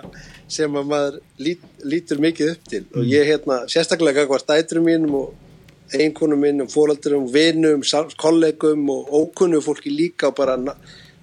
sem 0.51 0.77
að 0.77 0.91
maður 0.91 1.17
lít, 1.41 1.65
lítur 1.85 2.21
mikið 2.23 2.51
upp 2.53 2.69
til. 2.69 2.83
Og 2.93 3.09
ég 3.09 3.25
hérna 3.31 3.63
sérstaklega 3.71 4.21
gangvar 4.21 4.45
dætrum 4.45 4.85
mínum 4.85 5.17
og 5.23 5.95
einkonum 5.95 6.41
mínum, 6.41 6.69
fóraldurum, 6.69 7.27
vinum 7.31 7.83
kollegum 8.17 8.89
og 8.89 9.11
ókunnu 9.21 9.61
fólki 9.65 9.93
líka 9.93 10.31
og 10.31 10.37
bara, 10.37 10.57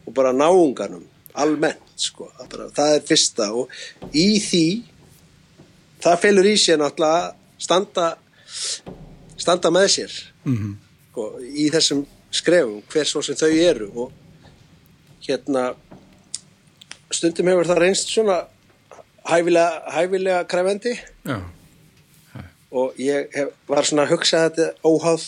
og 0.07 0.15
bara 0.15 0.35
náunganum 0.35 1.07
almennt 1.35 1.92
sko. 2.03 2.31
Bara, 2.45 2.69
það 2.75 2.95
er 2.97 3.05
fyrsta 3.09 3.51
og 3.57 3.73
í 4.13 4.29
því 4.43 4.67
það 6.03 6.23
felur 6.27 6.49
í 6.51 6.57
sér 6.61 6.81
náttúrulega 6.83 7.35
standa 7.63 8.09
standa 9.41 9.71
með 9.75 9.93
sér. 9.97 10.17
Mm 10.45 10.73
sko, 11.13 11.29
í 11.45 11.69
þessum 11.73 12.07
skrefum 12.33 12.81
hver 12.91 13.09
svo 13.09 13.23
sem 13.25 13.37
þau 13.37 13.51
eru 13.53 13.89
og 14.07 14.13
hérna 15.27 15.73
stundum 17.13 17.51
hefur 17.53 17.69
það 17.69 17.83
reynst 17.85 18.13
svona 18.13 18.39
hæfilega, 19.29 19.83
hæfilega 19.93 20.47
krefendi 20.49 20.95
Já, 21.29 21.37
og 22.73 22.97
ég 22.97 23.29
hef, 23.37 23.53
var 23.69 23.85
svona 23.85 24.07
að 24.07 24.15
hugsa 24.17 24.47
þetta 24.49 24.71
óháð 24.89 25.27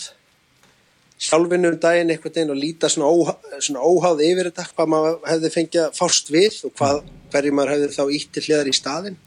sjálfinu 1.21 1.71
um 1.71 1.77
daginn 1.81 2.11
einhvern 2.11 2.35
veginn 2.35 2.53
og 2.53 2.59
líta 2.59 2.91
svona, 2.91 3.11
óhá, 3.11 3.35
svona 3.63 3.85
óháð 3.85 4.25
yfir 4.27 4.49
þetta 4.51 4.65
hvað 4.73 4.91
maður 4.95 5.21
hefði 5.31 5.53
fengið 5.55 5.83
að 5.85 6.01
fást 6.01 6.33
við 6.35 6.59
og 6.67 6.75
hvað, 6.79 7.05
hverju 7.33 7.55
maður 7.55 7.75
hefði 7.75 7.93
þá 7.95 8.17
ítt 8.19 8.33
til 8.35 8.45
hliðar 8.49 8.71
í 8.71 8.75
staðinn. 8.75 9.21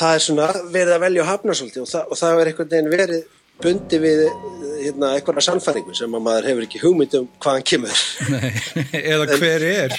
Það 0.00 0.14
er 0.14 0.24
svona 0.24 0.48
verið 0.70 0.94
að 0.96 1.04
velja 1.04 1.22
og 1.24 1.28
hafna 1.28 1.56
svolítið 1.58 1.84
og 1.84 1.90
það, 1.90 2.08
og 2.08 2.20
það 2.20 2.40
er 2.40 2.50
einhvern 2.50 2.72
veginn 2.72 2.90
verið 2.94 3.36
bundi 3.60 4.00
við 4.00 4.22
hérna, 4.80 5.10
einhverja 5.18 5.44
sannfæringu 5.44 5.94
sem 5.98 6.16
að 6.16 6.24
maður 6.24 6.48
hefur 6.50 6.66
ekki 6.66 6.82
hugmynd 6.84 7.16
um 7.18 7.26
hvaðan 7.44 7.66
kemur. 7.68 8.04
Nei, 8.32 9.02
eða 9.02 9.36
hver 9.36 9.66
er. 9.68 9.96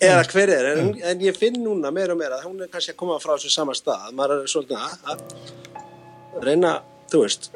Eða 0.00 0.20
hver 0.32 0.52
er, 0.52 0.68
en, 0.74 0.92
en 1.08 1.24
ég 1.24 1.36
finn 1.36 1.58
núna 1.60 1.92
meira 1.92 2.14
og 2.14 2.20
meira 2.20 2.38
að 2.38 2.46
hún 2.48 2.60
er 2.64 2.70
kannski 2.72 2.92
að 2.94 3.00
koma 3.00 3.18
frá 3.22 3.34
þessu 3.34 3.52
sama 3.52 3.76
stað. 3.76 4.12
Maður 4.16 4.42
er 4.42 4.52
svolítið 4.52 4.84
að, 4.84 4.92
að 5.14 6.44
reyna, 6.44 6.76
þú 7.12 7.24
veist 7.24 7.50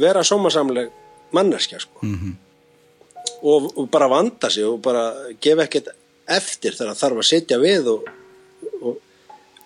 vera 0.00 0.22
sómasamleg 0.26 0.90
manneskja 1.36 1.80
sko 1.82 2.00
Mhm. 2.06 2.34
og, 3.44 3.70
og 3.78 3.88
bara 3.92 4.08
vanda 4.08 4.50
sig 4.50 4.64
og 4.66 4.80
bara 4.84 5.04
gefa 5.40 5.66
ekkert 5.66 5.88
eftir 6.28 6.72
þegar 6.76 6.94
það 6.94 7.02
þarf 7.02 7.18
að 7.22 7.28
setja 7.30 7.58
við 7.60 7.88
og, 7.92 8.06
og, 8.80 8.96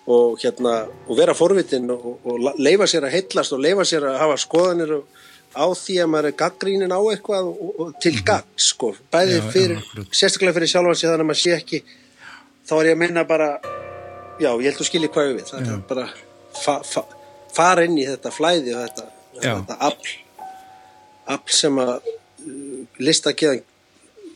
og 0.09 0.39
hérna 0.41 0.73
og 1.07 1.17
vera 1.17 1.33
forvitin 1.37 1.89
og, 1.93 2.17
leyfa 2.59 2.87
sér 2.91 3.07
að 3.07 3.13
heillast 3.17 3.53
og 3.55 3.61
leyfa 3.63 3.85
sér 3.87 4.07
að 4.09 4.17
hafa 4.23 4.37
skoðanir 4.43 4.91
og, 4.97 5.05
á 5.55 5.65
því 5.73 5.95
að 6.03 6.09
maður 6.13 6.27
er 6.29 6.35
gaggrínin 6.43 6.91
á 6.93 6.99
eitthvað 7.09 7.47
og, 7.49 7.69
og 7.81 7.93
til 8.03 8.15
gagg 8.27 8.45
sko, 8.59 8.91
bæði 9.11 9.37
Já, 9.39 9.41
já, 9.41 9.51
fyrir, 9.55 9.79
akkurat. 9.81 10.11
sérstaklega 10.19 10.57
fyrir 10.59 10.69
sjálfan 10.73 10.95
sig 10.99 11.09
þannig 11.09 11.23
að 11.25 11.29
maður 11.31 11.41
sé 11.45 11.53
ekki 11.55 11.79
þá 12.69 12.73
er 12.79 12.89
ég 12.91 12.97
að 12.97 13.01
minna 13.01 13.23
bara 13.31 13.47
já, 14.39 14.49
ég 14.51 14.67
held 14.69 14.83
að 14.83 14.89
skilja 14.91 15.09
hvað 15.15 15.31
við 15.39 15.47
það 15.49 15.63
Já. 15.65 15.71
er 15.73 15.81
bara 15.89 16.05
fa, 16.59 16.75
fa, 16.85 17.05
fara 17.55 17.85
inn 17.87 17.97
í 17.97 18.05
þetta 18.11 18.31
flæði 18.35 18.75
og 18.75 18.83
þetta, 18.85 19.07
Já. 19.41 19.53
þetta 19.55 19.79
afl 19.89 20.11
afl 21.35 21.55
sem 21.55 21.79
að 21.81 21.93
uh, 21.97 22.81
listakiðan 23.01 23.63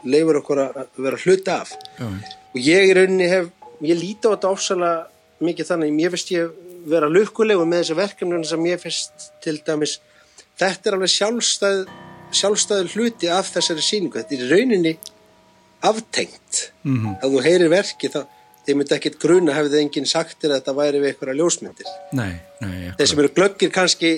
leifur 0.03 0.41
okkur 0.41 0.61
að 0.65 0.79
vera 0.99 1.19
hluti 1.23 1.53
af. 1.53 1.73
Já, 1.97 2.07
og 2.53 2.59
ég 2.59 2.89
í 2.89 2.95
rauninni 2.97 3.29
hef 3.31 3.49
ég 3.83 3.99
líti 3.99 4.27
á 4.27 4.33
þetta 4.33 4.51
ofsalega 4.51 5.43
mikið 5.43 5.69
þannig 5.71 5.93
mér 5.95 6.13
finnst 6.13 6.33
ég 6.33 6.51
vera 6.91 7.09
lukkulegu 7.11 7.65
með 7.67 7.83
þessu 7.83 7.99
verkefnum 7.99 8.43
sem 8.47 8.65
ég 8.67 8.81
finnst 8.81 9.29
til 9.43 9.55
dæmis 9.65 9.97
þetta 10.59 10.89
er 10.89 10.97
alveg 10.97 11.11
sjálfstæð 11.13 11.83
sjálfstæður 12.33 12.93
hluti 12.97 13.29
af 13.29 13.51
þessari 13.53 13.83
sýningu. 13.85 14.19
Þetta 14.19 14.35
er 14.35 14.45
í 14.45 14.51
rauninni 14.51 14.93
aftengt. 15.83 16.71
Mhm. 16.83 17.17
ef 17.21 17.29
þú 17.29 17.43
heyrir 17.43 17.69
verki 17.69 18.09
þá 18.09 18.25
þið 18.65 18.77
myndi 18.79 18.95
ekkit 18.95 19.19
gruna 19.19 19.53
hefði 19.53 19.81
enginn 19.83 20.07
sagt 20.07 20.39
þér 20.39 20.53
að 20.53 20.59
þetta 20.61 20.75
væri 20.77 20.99
við 21.03 21.09
einhverja 21.11 21.39
ljósmyndir. 21.39 21.89
Nei, 22.15 22.39
nei 22.61 22.91
þeir 22.97 23.07
sem 23.07 23.19
eru 23.19 23.31
glöggir 23.35 23.71
kannski 23.75 24.11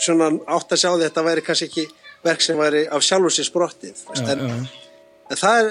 svona 0.00 0.30
átt 0.48 0.72
að 0.72 0.80
sjá 0.80 0.90
að 0.94 1.04
þetta 1.04 1.24
væri 1.26 1.44
kannski 1.44 1.68
ekki 1.68 1.84
verk 2.26 2.44
sem 2.44 2.58
væri 2.60 2.84
af 2.92 3.04
sjálfur 3.04 3.34
sér 3.34 3.48
sprottið 3.48 4.04
en, 4.16 4.44
já, 4.44 4.56
en 5.30 5.40
það 5.40 5.60
er 5.60 5.70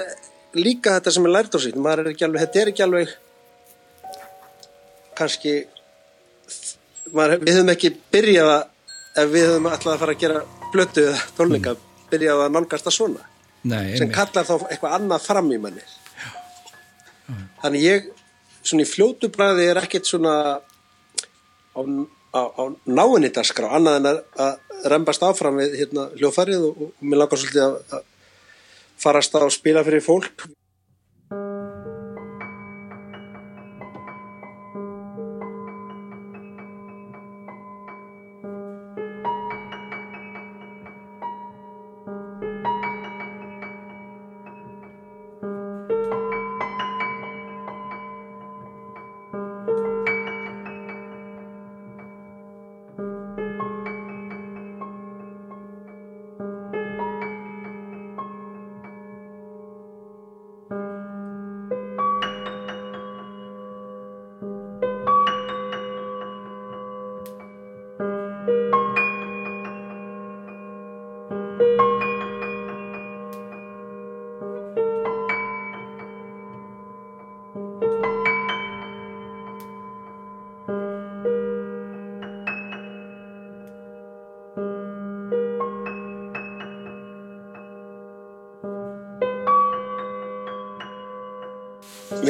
líka 0.58 0.96
þetta 0.98 1.16
sem 1.16 1.28
er 1.28 1.36
lært 1.36 1.58
á 1.58 1.60
sín 1.62 1.80
er 1.80 2.04
alveg, 2.04 2.42
þetta 2.44 2.62
er 2.62 2.72
ekki 2.72 2.86
alveg 2.86 3.16
kannski 5.20 5.56
maður, 7.14 7.44
við 7.44 7.60
höfum 7.60 7.74
ekki 7.76 7.94
byrjað 8.14 8.54
að 8.54 8.64
ef 9.20 9.34
við 9.34 9.50
höfum 9.50 9.70
alltaf 9.70 9.94
að 9.94 10.02
fara 10.04 10.16
að 10.16 10.24
gera 10.24 10.46
blötu 10.74 11.06
eða 11.10 11.26
tónleika, 11.38 11.76
byrjað 12.12 12.46
að 12.46 12.56
nálgast 12.56 12.88
það 12.88 12.98
svona 12.98 13.28
nei, 13.64 13.98
sem 14.00 14.12
kallar 14.14 14.48
þá 14.48 14.56
eitthvað 14.70 14.96
annað 14.98 15.26
fram 15.26 15.52
í 15.52 15.60
manni. 15.62 15.84
Þannig 17.60 17.84
ég 17.86 18.08
svona 18.64 18.86
í 18.86 18.90
fljótu 18.90 19.30
bræði 19.34 19.68
er 19.70 19.82
ekkert 19.82 20.08
svona 20.10 20.34
á, 20.60 21.80
á, 22.34 22.42
á 22.46 22.64
náinni 22.86 23.32
dagskrá 23.34 23.72
annað 23.78 24.00
en 24.00 24.10
að, 24.12 24.22
rembast 24.90 25.24
áfram 25.26 25.60
við 25.60 25.76
hérna, 25.82 26.08
hljófarið 26.20 26.66
og, 26.70 26.84
og 26.86 27.04
mér 27.04 27.24
langar 27.24 27.42
svolítið 27.42 27.66
að, 27.66 27.78
að 27.98 28.06
farast 29.00 29.36
að 29.36 29.50
spila 29.56 29.84
fyrir 29.88 30.04
fólk 30.04 30.46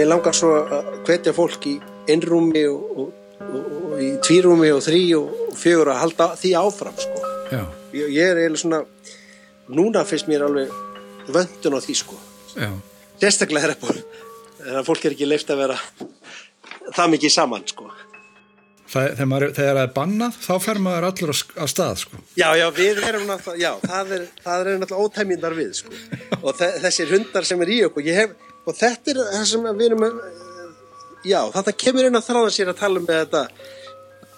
mér 0.09 0.17
langar 0.17 0.33
svo 0.33 0.55
að 0.57 0.87
hvetja 1.05 1.33
fólk 1.37 1.65
í 1.69 1.75
innrúmi 2.09 2.63
og, 2.65 2.85
og, 2.97 3.09
og, 3.45 3.65
og 3.91 3.99
í 4.01 4.09
tvírúmi 4.25 4.71
og 4.73 4.81
þrý 4.81 5.01
og 5.19 5.53
fjögur 5.59 5.91
að 5.93 6.01
halda 6.01 6.27
því 6.39 6.53
áfram 6.57 6.97
sko. 6.97 7.19
Ég, 7.93 8.07
ég 8.15 8.23
er 8.23 8.39
eiginlega 8.41 8.61
svona 8.63 8.79
núna 9.69 10.01
finnst 10.09 10.29
mér 10.29 10.47
alveg 10.47 10.73
vöndun 11.29 11.77
á 11.77 11.79
því 11.81 11.95
sko 11.99 12.17
sérstaklega 13.21 13.69
þegar 13.69 13.79
búin 13.81 14.03
þegar 14.59 14.85
fólk 14.87 15.05
er 15.05 15.15
ekki 15.15 15.29
leift 15.29 15.49
að 15.53 15.61
vera 15.63 15.79
það 16.95 17.11
mikið 17.15 17.35
saman 17.35 17.65
sko 17.69 17.89
Það, 18.89 19.11
þegar, 19.19 19.27
maður, 19.29 19.51
þegar 19.53 19.75
það 19.77 19.83
er 19.83 19.91
bannað 19.93 20.37
þá 20.41 20.53
fer 20.65 20.79
maður 20.81 21.05
allur 21.11 21.31
á, 21.61 21.65
stað 21.69 21.99
sko. 22.01 22.21
Já, 22.33 22.47
já, 22.57 22.63
við 22.73 23.01
erum 23.05 23.27
náttúrulega, 23.29 23.59
já, 23.61 23.83
það 23.83 24.13
er, 24.15 24.23
það 24.41 24.61
er 24.63 24.79
náttúrulega 24.81 25.03
ótæmjindar 25.05 25.55
við, 25.59 25.67
sko. 25.77 25.99
Og 26.41 26.55
þe 26.57 26.69
þessir 26.87 27.13
hundar 27.13 27.45
sem 27.45 27.61
er 27.61 27.71
í 27.75 27.77
okkur, 27.85 28.07
ég 28.09 28.17
hef, 28.17 28.48
og 28.69 28.77
þetta 28.77 29.13
er 29.13 29.21
það 29.25 29.45
sem 29.51 29.67
við 29.69 29.85
erum, 29.89 30.07
já, 31.27 31.39
þetta 31.57 31.75
kemur 31.83 32.09
inn 32.09 32.19
að 32.19 32.27
þráða 32.29 32.55
sér 32.55 32.73
að 32.73 32.81
tala 32.81 33.01
um 33.01 33.07
með 33.07 33.21
þetta, 33.23 33.43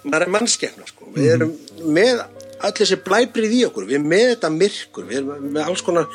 maður 0.04 0.28
er 0.28 0.36
mannskefna, 0.36 0.90
sko. 0.90 1.10
Við 1.16 1.32
erum 1.36 1.56
með 1.98 2.26
öll 2.62 2.76
þessi 2.78 3.00
blæbrið 3.06 3.58
í 3.58 3.64
okkur, 3.70 3.90
við 3.90 4.00
erum 4.00 4.12
með 4.14 4.28
þetta 4.36 4.54
myrkur, 4.58 5.10
við 5.10 5.22
erum 5.22 5.50
með 5.56 5.68
alls 5.68 5.86
konar 5.86 6.08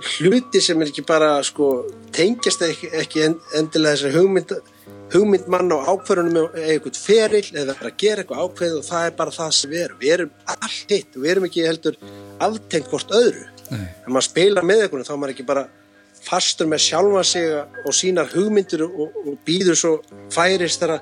hluti 0.00 0.60
sem 0.62 0.80
er 0.80 0.90
ekki 0.92 1.04
bara, 1.08 1.32
sko, 1.44 1.70
tengjast 2.16 2.62
ekki, 2.64 2.92
ekki 3.02 3.24
endilega 3.26 3.96
þessari 3.96 4.16
hugmynda, 4.16 4.60
hugmynd 5.10 5.48
mann 5.50 5.72
á 5.74 5.78
ákverðunum 5.90 6.54
eða 6.54 6.66
eitthvað 6.74 6.98
ferill 7.02 7.48
eða 7.58 7.74
að 7.80 7.96
gera 7.98 8.22
eitthvað 8.22 8.44
ákveð 8.44 8.76
og 8.78 8.84
það 8.86 9.06
er 9.08 9.16
bara 9.18 9.34
það 9.34 9.54
sem 9.56 9.72
við 9.72 9.82
erum 9.84 10.00
við 10.00 10.14
erum 10.16 10.32
allt 10.54 10.94
hitt, 10.94 11.16
við 11.16 11.32
erum 11.32 11.46
ekki 11.48 11.66
heldur 11.66 11.98
aftengt 12.46 12.90
hvort 12.92 13.14
öðru 13.18 13.46
Nei. 13.70 13.86
ef 13.88 14.08
maður 14.08 14.28
spila 14.28 14.64
með 14.66 14.84
eitthvað 14.84 15.08
þá 15.08 15.12
er 15.14 15.20
maður 15.22 15.34
ekki 15.34 15.48
bara 15.50 15.64
fastur 16.24 16.68
með 16.70 16.84
sjálfa 16.84 17.24
sig 17.24 17.48
og 17.84 17.96
sínar 17.96 18.30
hugmyndir 18.34 18.84
og, 18.86 19.18
og 19.24 19.36
býður 19.46 19.78
svo 19.78 19.92
færis 20.32 20.78
þegar 20.80 21.00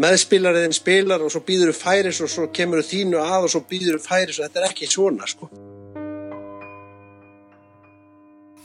meðspilariðin 0.00 0.76
spilar 0.76 1.24
og 1.24 1.32
svo 1.32 1.42
býður 1.46 1.72
þú 1.72 1.78
færis 1.80 2.20
og 2.24 2.32
svo 2.32 2.50
kemur 2.52 2.82
þú 2.82 2.90
þínu 2.90 3.22
að 3.22 3.48
og 3.48 3.54
svo 3.54 3.64
býður 3.68 3.98
þú 3.98 4.08
færis 4.08 4.40
og 4.40 4.46
þetta 4.46 4.62
er 4.62 4.68
ekki 4.70 4.90
svona 4.90 5.28
sko 5.28 5.50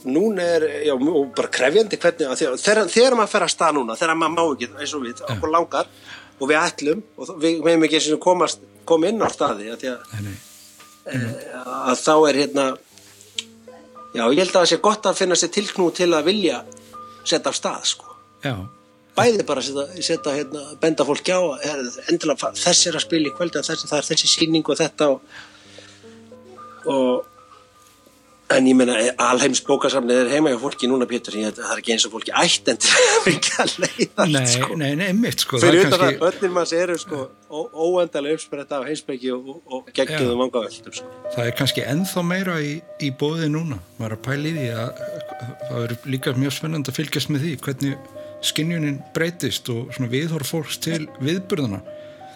núna 0.05 0.41
er, 0.57 0.65
já, 0.87 0.95
bara 1.35 1.49
krefjandi 1.53 1.97
hvernig, 2.01 2.31
þegar, 2.39 2.87
þegar, 2.89 3.15
maður 3.17 3.33
fer 3.35 3.45
að 3.45 3.53
stað 3.53 3.75
núna 3.77 3.97
þegar 3.99 4.17
maður 4.17 4.33
má 4.33 4.43
ekki, 4.55 4.69
eins 4.81 4.93
og 4.97 5.03
við, 5.05 5.23
okkur 5.35 5.53
langar 5.53 5.91
og 6.41 6.49
við 6.49 6.57
ætlum, 6.57 7.03
og 7.17 7.33
við 7.41 7.59
meðum 7.65 7.85
ekki 7.85 7.99
eins 7.99 8.07
og 8.15 8.23
komast, 8.23 8.63
koma 8.89 9.11
inn 9.11 9.21
á 9.21 9.29
staði 9.29 9.69
að, 9.75 9.85
að, 9.91 10.23
nei. 10.25 10.37
að 11.85 12.01
þá 12.01 12.15
er 12.15 12.39
hérna 12.41 12.65
já, 14.15 14.23
ég 14.27 14.41
held 14.43 14.51
að 14.51 14.59
það 14.59 14.69
sé 14.71 14.79
gott 14.83 15.09
að 15.09 15.19
finna 15.21 15.39
sér 15.39 15.53
tilknú 15.55 15.87
til 15.95 16.11
að 16.11 16.29
vilja 16.29 16.61
setja 17.23 17.51
af 17.51 17.57
stað, 17.57 17.87
sko. 17.91 18.15
Já, 18.43 18.55
bæði 19.17 19.45
bara 19.47 19.63
setja, 19.65 19.87
setja 20.09 20.35
hérna, 20.35 20.65
benda 20.81 21.07
fólk 21.07 21.31
á 21.31 21.39
er, 21.67 21.83
endilega 22.11 22.51
þessi 22.57 22.91
er 22.91 22.99
að 22.99 23.05
spila 23.07 23.31
í 23.31 23.35
kvöldi 23.37 23.63
þessi, 23.63 23.89
það 23.89 23.99
er 23.99 24.09
þessi 24.11 24.31
sýning 24.31 24.71
og 24.71 24.79
þetta 24.81 25.09
og, 25.15 25.35
og 26.91 27.30
en 28.57 28.67
ég 28.69 28.77
meina 28.77 28.95
alheims 29.25 29.61
bókasamnið 29.67 30.21
er 30.23 30.31
heima 30.35 30.51
hjá 30.53 30.59
fólki 30.61 30.89
núna 30.89 31.07
Pétur 31.09 31.35
það 31.37 31.61
er 31.65 31.81
ekki 31.81 31.93
eins 31.95 32.05
og 32.07 32.13
fólki 32.15 32.33
ætt 32.43 32.71
en 32.71 32.79
til 32.81 32.91
að 33.01 33.29
ekki 33.31 33.53
að 33.63 33.75
leiða 33.83 34.27
nei, 34.31 34.45
sko. 34.53 34.77
nei, 34.79 34.91
nei, 34.99 35.09
mitt 35.17 35.45
sko. 35.45 35.59
fyrir 35.61 35.85
það 35.85 35.85
er 35.85 35.89
utan 35.89 35.99
kannski- 35.99 36.17
það, 36.17 36.23
börnin 36.25 36.55
manns 36.57 36.73
eru 36.77 36.97
sko 37.01 37.21
óendalega 37.51 38.39
uppspretta 38.39 38.79
af 38.79 38.87
heimsbyggi 38.89 39.31
og, 39.35 39.49
og, 39.51 39.61
og 39.77 39.91
geggjum 39.97 40.33
vanga 40.41 40.63
veldum 40.65 40.97
sko. 40.99 41.11
það 41.35 41.49
er 41.51 41.55
kannski 41.61 41.85
ennþá 41.93 42.25
meira 42.27 42.57
í, 42.63 42.73
í 43.01 43.11
bóði 43.21 43.51
núna 43.53 43.79
maður 43.99 44.09
er 44.11 44.17
að 44.17 44.25
pæla 44.27 44.51
í 44.51 44.55
því 44.57 44.67
að 44.85 45.05
það 45.69 45.85
er 45.85 45.95
líka 46.15 46.35
mjög 46.37 46.57
spennandi 46.57 46.93
að 46.93 46.99
fylgjast 47.01 47.31
með 47.33 47.47
því 47.47 47.55
hvernig 47.65 48.11
skinjunin 48.41 49.01
breytist 49.15 49.69
og 49.69 49.91
svona 49.93 50.09
viðhorf 50.11 50.53
fólks 50.55 50.79
til 50.81 51.03
viðburðuna 51.21 51.81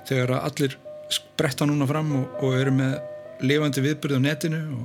þegar 0.05 0.36
að 0.38 0.49
allir 0.49 0.78
spretta 1.13 1.66
núna 1.70 1.88
fram 1.89 2.11
og, 2.20 2.39
og 2.45 2.57
eru 2.59 2.74
með 2.76 2.95
lifandi 3.45 3.84
viðburð 3.84 4.20
á 4.22 4.22
netinu 4.30 4.61
og, 4.78 4.84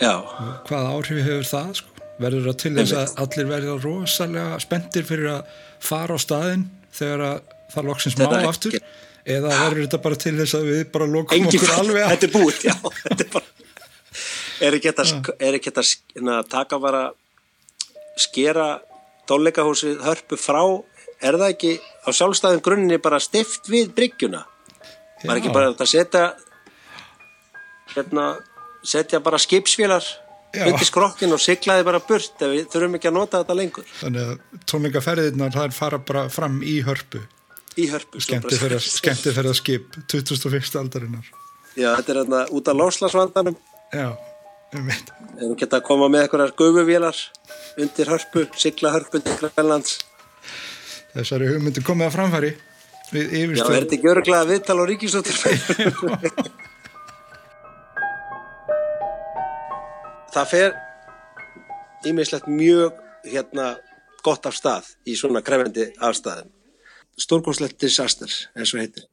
já, 0.00 0.12
og 0.18 0.68
hvaða 0.68 0.92
áhrif 0.96 1.20
hefur 1.26 1.48
það 1.50 1.72
sko? 1.80 1.90
verður 2.22 2.44
það 2.50 2.58
til 2.62 2.72
þess 2.78 2.92
að 3.00 3.14
allir 3.24 3.48
verður 3.50 3.80
rosalega 3.88 4.58
spenntir 4.62 5.06
fyrir 5.08 5.30
að 5.32 5.56
fara 5.82 6.14
á 6.14 6.18
staðinn 6.22 6.66
þegar 6.94 7.24
að 7.26 7.40
það 7.74 7.88
loksins 7.90 8.16
má 8.20 8.26
aftur? 8.48 8.76
ekki- 8.78 8.84
eða 9.34 9.50
verður 9.64 9.82
þetta 9.86 10.00
bara 10.04 10.20
til 10.20 10.34
þess 10.38 10.54
að 10.58 10.68
við 10.70 10.82
bara 10.94 11.06
lokum 11.10 11.34
engin 11.38 11.58
okkur 11.58 11.74
alveg 11.80 12.02
af 12.04 12.10
þetta 12.14 12.26
er 12.28 12.34
búið 12.36 12.62
já, 12.68 12.74
þetta 13.02 13.24
er 13.24 13.30
bara 13.34 13.46
er 14.68 14.76
ekki 14.78 14.90
þetta 14.92 15.06
sk- 15.90 16.08
hérna, 16.14 16.36
taka 16.48 16.78
bara 16.78 17.02
skera 18.20 18.68
tónleikahúsið 19.26 20.02
hörpu 20.06 20.38
frá 20.38 20.60
er 21.24 21.38
það 21.40 21.50
ekki 21.54 21.72
á 22.04 22.08
sjálfstæðum 22.14 22.62
grunni 22.62 22.98
bara 23.02 23.18
stift 23.22 23.66
við 23.72 23.90
bryggjuna? 23.96 24.44
Var 25.24 25.40
ekki 25.40 25.50
bara 25.54 25.72
þetta 25.72 25.86
setja 25.88 26.24
hérna 27.94 28.26
setja 28.84 29.20
bara 29.24 29.38
skipsvélar 29.40 30.04
Já. 30.54 30.66
undir 30.70 30.86
skrokkin 30.86 31.32
og 31.34 31.40
siglaði 31.42 31.84
bara 31.86 31.98
burt 32.04 32.42
ef 32.44 32.50
við 32.52 32.66
þurfum 32.70 32.98
ekki 32.98 33.08
að 33.10 33.16
nota 33.16 33.40
þetta 33.42 33.56
lengur 33.58 33.86
þannig 34.00 34.28
að 34.28 34.60
tónleikaferðirnar 34.70 35.56
er 35.64 35.72
fara 35.74 35.98
bara 35.98 36.28
fram 36.30 36.60
í 36.62 36.76
hörpu 36.86 37.22
í 37.80 37.88
hörpu 37.90 38.20
svo 38.22 38.38
bara- 38.44 38.78
skemmti 38.78 39.32
ferða 39.34 39.54
skip 39.58 39.96
2001. 40.12 40.76
aldarinnar 40.78 41.26
já, 41.74 41.90
þetta 41.98 42.12
er 42.14 42.20
hérna 42.22 42.42
út 42.54 42.68
af 42.70 42.78
loslasvandanum 42.78 43.56
já, 43.92 44.08
ég 44.74 44.86
veit 44.86 45.10
Þeir 45.34 45.56
geta 45.58 45.80
að 45.80 45.86
koma 45.88 46.06
með 46.08 46.28
einhverjar 46.28 46.52
gufuvélar 46.54 47.16
undir 47.82 48.06
hörpu, 48.12 48.44
sigla 48.54 48.92
hörpu 48.94 49.18
til 49.24 49.34
Grænlands. 49.42 49.98
þessari 51.16 51.48
hugmyndi 51.50 51.82
komið 51.82 52.06
að 52.06 52.14
framfæri 52.14 52.52
við 53.10 53.56
Já, 53.58 53.64
er 53.66 53.82
þetta 53.82 53.98
ekki 53.98 54.12
öruglega 54.12 54.46
viðtal 54.46 54.78
á 54.78 54.84
ríkisútur? 54.86 55.34
Það 60.34 60.48
fer 60.50 60.72
ímislegt 62.10 62.46
mjög 62.50 62.96
hérna 63.30 63.68
gott 64.26 64.48
af 64.50 64.56
stað 64.58 64.88
í 65.06 65.14
svona 65.14 65.44
krefendi 65.46 65.92
afstæðum. 66.02 66.50
Stórgóðslegt 67.14 67.78
disaster, 67.78 68.32
eins 68.58 68.72
og 68.74 68.82
heitir. 68.82 69.06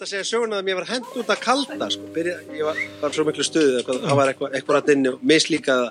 Þetta 0.00 0.14
að 0.14 0.16
segja 0.16 0.28
söguna 0.30 0.58
að 0.62 0.64
mér 0.64 0.76
var 0.78 0.86
hend 0.88 1.08
út 1.20 1.28
að 1.28 1.40
kalda 1.44 1.86
sko. 1.92 2.06
Byrja, 2.14 2.38
ég 2.56 2.64
var, 2.64 2.78
var 3.02 3.12
svo 3.12 3.24
miklu 3.28 3.44
eitthvað, 3.44 3.98
það 4.00 4.16
var 4.16 4.30
eitthvað, 4.30 4.54
eitthvað 4.56 4.78
að 4.78 4.86
dinni 4.86 5.10
og 5.10 5.26
mislíkaða. 5.28 5.90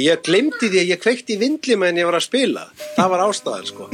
Ég 0.00 0.22
glemdi 0.24 0.70
því 0.72 0.78
að 0.80 0.88
ég 0.88 1.02
kveikti 1.02 1.36
í 1.36 1.40
vindli 1.42 1.76
meðan 1.76 2.00
ég 2.00 2.08
var 2.08 2.16
að 2.16 2.24
spila. 2.24 2.62
Það 2.94 3.10
var 3.12 3.24
ástæðan 3.26 3.68
sko. 3.68 3.88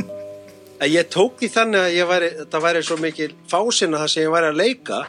Að 0.79 0.95
ég 0.95 1.11
tók 1.11 1.43
því 1.43 1.49
þannig 1.57 1.89
að 1.89 2.13
væri 2.13 2.29
það 2.53 2.65
væri 2.69 2.85
svo 2.87 2.99
mikil 3.03 3.29
fásina 3.51 4.05
það 4.05 4.13
sem 4.13 4.23
ég 4.29 4.37
væri 4.37 4.53
að 4.53 4.63
leika. 4.63 5.01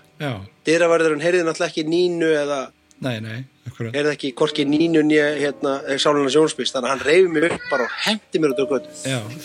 Dýravarðurinn 0.65 1.23
heyrði 1.27 1.45
náttúrulega 1.45 1.69
ekki 1.69 1.85
nínu 1.93 2.33
eða 2.39 2.59
nei, 3.05 3.13
nei, 3.21 3.37
heyrði 3.77 4.15
ekki 4.15 4.33
korki 4.41 4.65
nínu 4.65 5.05
nýja 5.05 5.29
hérna, 5.43 5.75
Sálunar 6.01 6.33
Sjónsbís 6.33 6.73
þannig 6.73 6.89
að 6.89 6.95
hann 6.95 7.05
reyði 7.05 7.29
mig 7.35 7.47
upp 7.51 7.69
bara 7.69 7.85
og 7.85 8.01
hendi 8.07 8.41
mér 8.41 8.57
út 8.57 8.65
á 8.65 8.71
götu. 8.73 8.97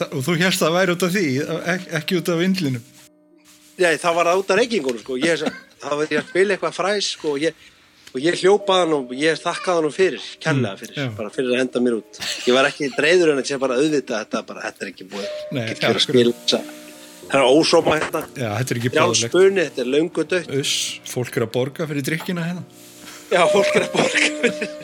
Og 0.09 0.25
þú 0.25 0.41
hérst 0.41 0.65
að 0.65 0.81
væri 0.81 0.97
út 0.97 1.05
af 1.05 1.13
því 1.13 1.29
ek 1.77 1.89
ekki 2.01 2.23
út 2.23 2.33
af 2.33 2.41
vindlinu 2.41 2.81
Já, 3.75 3.89
það 3.99 4.19
var 4.19 4.33
út 4.39 4.51
af 4.53 4.59
reykingunum 4.61 5.03
sko. 5.03 5.17
Ég, 5.19 5.41
það 5.83 5.97
var 6.01 6.13
ég 6.13 6.21
að 6.21 6.29
spila 6.29 6.55
eitthvað 6.55 6.77
fræs 6.77 7.09
sko 7.17 7.33
og 7.35 7.43
ég, 7.43 7.65
og 8.13 8.21
ég 8.23 8.39
hljópaði 8.39 8.85
hann 8.85 8.95
og 8.99 9.15
ég 9.19 9.41
þakkaði 9.43 9.83
hann 9.83 9.97
fyrir 9.97 10.29
kærlega 10.45 10.81
fyrir, 10.83 11.01
mm, 11.01 11.17
bara 11.19 11.35
fyrir 11.35 11.51
að 11.51 11.61
henda 11.65 11.83
mér 11.83 11.99
út. 11.99 12.23
Ég 12.47 12.55
var 12.55 12.71
ekki 12.71 12.93
dreyður 12.95 13.35
en 13.35 13.43
þetta 13.43 13.61
bara 13.65 13.81
auðvita 13.81 14.23
þetta, 14.23 14.45
bara, 14.53 14.65
þetta 14.69 14.87
er 14.87 14.93
ekki 14.93 15.09
búið. 15.11 15.29
Nei, 15.51 15.67
ja, 15.67 16.63
það 17.25 17.41
er 17.41 17.51
ósóma 17.51 17.99
hérna. 17.99 18.25
Já, 18.37 18.49
þetta 18.61 18.75
er 18.75 18.83
ekki 18.83 18.95
búið 18.95 19.61
þetta 19.65 19.85
er 19.85 19.93
laungu 19.97 20.27
dött 20.29 20.57
Fólk 21.11 21.39
er 21.41 21.49
að 21.49 21.53
borga 21.59 21.91
fyrir 21.91 22.07
drikkina 22.07 22.49
hérna. 22.51 22.67
Já, 23.33 23.43
fólk 23.51 23.75
er 23.75 23.89
að 23.89 23.95
borga 23.99 24.33
fyrir 24.45 24.84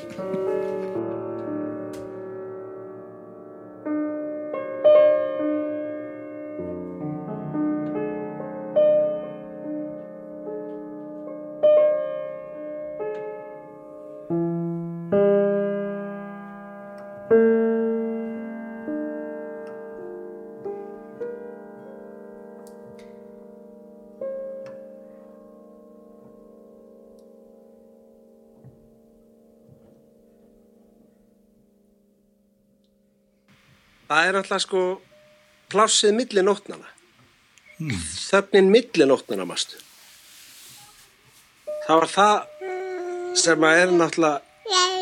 það 34.21 34.33
er 34.33 34.41
alltaf 34.43 34.65
sko 34.67 34.85
plássið 35.73 36.15
milli 36.19 36.45
nótnana 36.45 36.93
hmm. 37.81 38.05
þögnin 38.29 38.71
milli 38.75 39.09
nótnana 39.09 39.49
mastu 39.49 39.81
það 41.87 42.05
var 42.05 42.15
það 42.15 42.39
sem 43.41 43.67
að 43.67 43.81
er 43.81 43.93
náttúrulega 43.95 44.41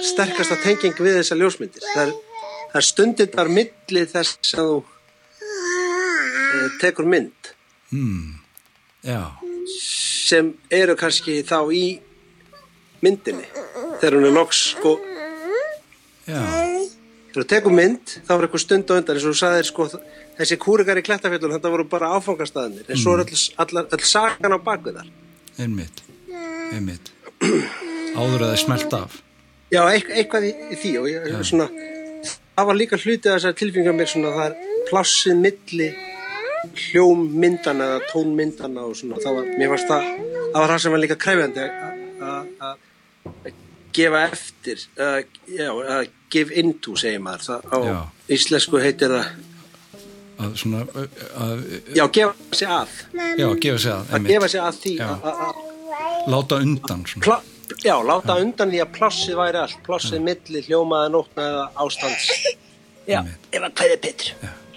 sterkasta 0.05 0.59
tenging 0.63 0.97
við 0.99 1.19
þessa 1.21 1.39
ljósmyndir. 1.39 1.85
Það 1.95 2.03
er, 2.05 2.15
það 2.71 2.81
er 2.81 2.87
stundir 2.89 3.31
þar 3.35 3.53
milli 3.59 4.05
þess 4.13 4.55
að 4.55 4.71
þú 4.71 4.79
e, 5.39 6.69
tekur 6.83 7.09
mynd. 7.09 7.53
Hmm. 7.89 8.35
sem 9.81 10.51
eru 10.75 10.97
kannski 10.99 11.39
þá 11.49 11.73
í 11.73 11.85
myndinni 13.01 13.47
þegar 14.01 14.19
hún 14.19 14.29
er 14.29 14.35
loks 14.37 14.65
sko 14.75 14.99
já 16.29 16.68
Þegar 17.29 17.45
þú 17.45 17.49
tekur 17.53 17.75
mynd, 17.77 18.17
þá 18.25 18.35
er 18.35 18.45
eitthvað 18.47 18.65
stund 18.65 18.89
á 18.89 18.93
undan 18.97 19.19
eins 19.19 19.27
og 19.29 19.35
þú 19.35 19.41
sagðir 19.43 19.67
sko, 19.69 19.87
þessi 20.39 20.57
kúrikar 20.63 21.01
í 21.01 21.05
klettafjöldun 21.05 21.55
þetta 21.59 21.73
voru 21.75 21.85
bara 21.91 22.13
áfangastæðinir 22.17 22.89
en 22.89 23.01
svo 23.01 23.17
er 23.19 23.25
öll, 23.27 23.83
öll 23.85 24.05
sagan 24.09 24.57
á 24.57 24.59
bakvið 24.65 25.01
þar 25.03 25.11
Einmitt, 25.59 26.05
einmitt. 26.71 27.11
Áður 28.15 28.45
að 28.45 28.53
það 28.53 28.61
smelt 28.63 28.95
af. 28.95 29.17
Já, 29.75 29.81
eit, 29.91 30.07
eitthvað 30.07 30.47
í, 30.49 30.53
í 30.73 30.77
því 30.79 30.93
og 31.01 31.09
ég, 31.11 31.25
ja. 31.33 31.41
svona, 31.45 31.67
það 32.55 32.69
var 32.71 32.79
líka 32.79 32.99
hlutið 32.99 33.33
að 33.33 33.35
þessar 33.37 33.57
tilfengjum 33.59 33.99
mér 33.99 34.11
svona 34.13 34.35
það 34.37 34.47
er 34.47 34.85
plássið 34.89 35.43
milli 35.43 35.89
hljómmyndana 36.85 37.89
eða 37.91 38.13
tónmyndana 38.13 38.87
og 38.87 38.95
svona, 38.99 39.19
það 39.23 39.41
var, 39.41 39.51
mér 39.59 39.73
fannst 39.75 39.91
það 39.91 40.07
það 40.37 40.61
var 40.63 40.73
það 40.73 40.81
sem 40.85 40.95
var 40.95 41.03
líka 41.05 41.19
kræfjandi 41.25 41.67
að 42.29 42.81
gefa 43.99 44.23
eftir 44.29 44.87
uh, 44.99 45.21
já, 45.53 45.69
uh, 45.75 46.01
give 46.33 46.55
into 46.55 46.97
segir 46.99 47.23
maður. 47.25 47.47
Það, 47.47 47.69
á 47.73 47.79
já. 47.89 47.99
íslensku 48.39 48.83
heitir 48.83 49.15
það 49.15 49.31
að 50.39 50.55
svona 50.61 50.85
að, 50.87 51.63
já, 51.97 52.05
gefa 52.15 52.55
sig 52.61 52.75
að. 52.79 52.97
Já, 53.39 53.47
gefa 53.65 53.79
sig 53.85 53.93
að, 53.95 54.13
að 54.15 54.29
gefa 54.33 54.51
sig 54.53 54.63
að 54.63 54.83
því 54.85 54.95
láta 56.29 56.61
undan 56.63 57.05
Pla, 57.25 57.41
já, 57.83 57.95
láta 58.05 58.39
undan 58.43 58.71
því 58.71 58.85
að 58.85 58.95
plossið 58.99 59.41
væri 59.41 59.63
allt. 59.65 59.83
Plossið 59.87 60.25
milli, 60.29 60.63
hljómaði 60.69 61.13
nótna 61.17 61.51
eða 61.53 61.67
ástands. 61.85 62.31
Já, 63.09 63.23
ef 63.25 63.63
að 63.63 63.71
hvað 63.73 63.95
er 63.97 64.03
betur 64.05 64.35
var 64.43 64.68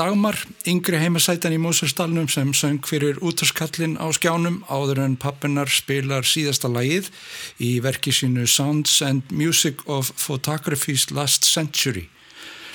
Dagmar, 0.00 0.38
yngri 0.64 0.96
heimasætan 0.96 1.52
í 1.52 1.58
Mósersdalnum 1.60 2.24
sem 2.32 2.54
söng 2.56 2.78
fyrir 2.88 3.18
útaskallin 3.20 3.98
á 4.00 4.08
skjánum 4.16 4.62
áður 4.64 5.02
en 5.04 5.16
pappinar 5.20 5.68
spilar 5.68 6.24
síðasta 6.24 6.70
lagið 6.72 7.10
í 7.60 7.74
verki 7.84 8.14
sínu 8.16 8.46
Sounds 8.48 9.02
and 9.04 9.28
Music 9.28 9.84
of 9.84 10.08
Photography's 10.16 11.10
Last 11.12 11.44
Century 11.44 12.06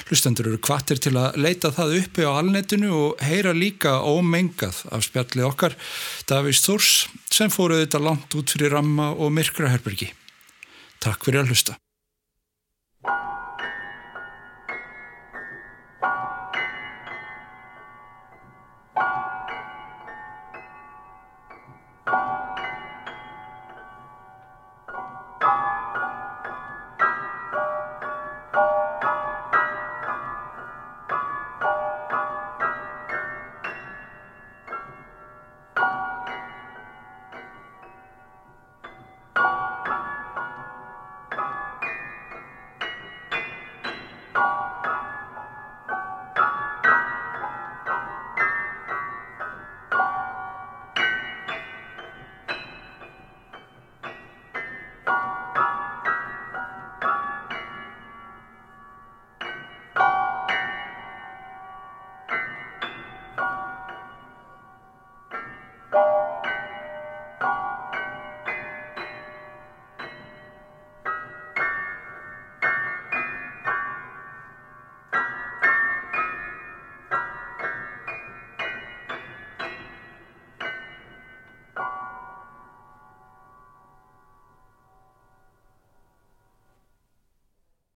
Hlustendur 0.05 0.51
eru 0.51 0.59
kvattir 0.61 0.99
til 1.01 1.15
að 1.17 1.39
leita 1.41 1.71
það 1.73 1.95
uppi 2.03 2.27
á 2.29 2.37
alnetinu 2.37 2.91
og 2.93 3.23
heyra 3.25 3.55
líka 3.57 3.95
ómengað 4.05 4.83
af 4.93 5.07
spjallið 5.07 5.47
okkar 5.47 5.77
Davís 6.29 6.61
Þórs 6.61 6.91
sem 7.33 7.49
fóruð 7.49 7.81
þetta 7.87 8.03
langt 8.05 8.37
út 8.37 8.53
fyrir 8.53 8.75
ramma 8.77 9.09
og 9.17 9.33
myrkraherbergi. 9.33 10.11
Takk 11.01 11.25
fyrir 11.25 11.41
að 11.41 11.55
hlusta. 11.55 11.79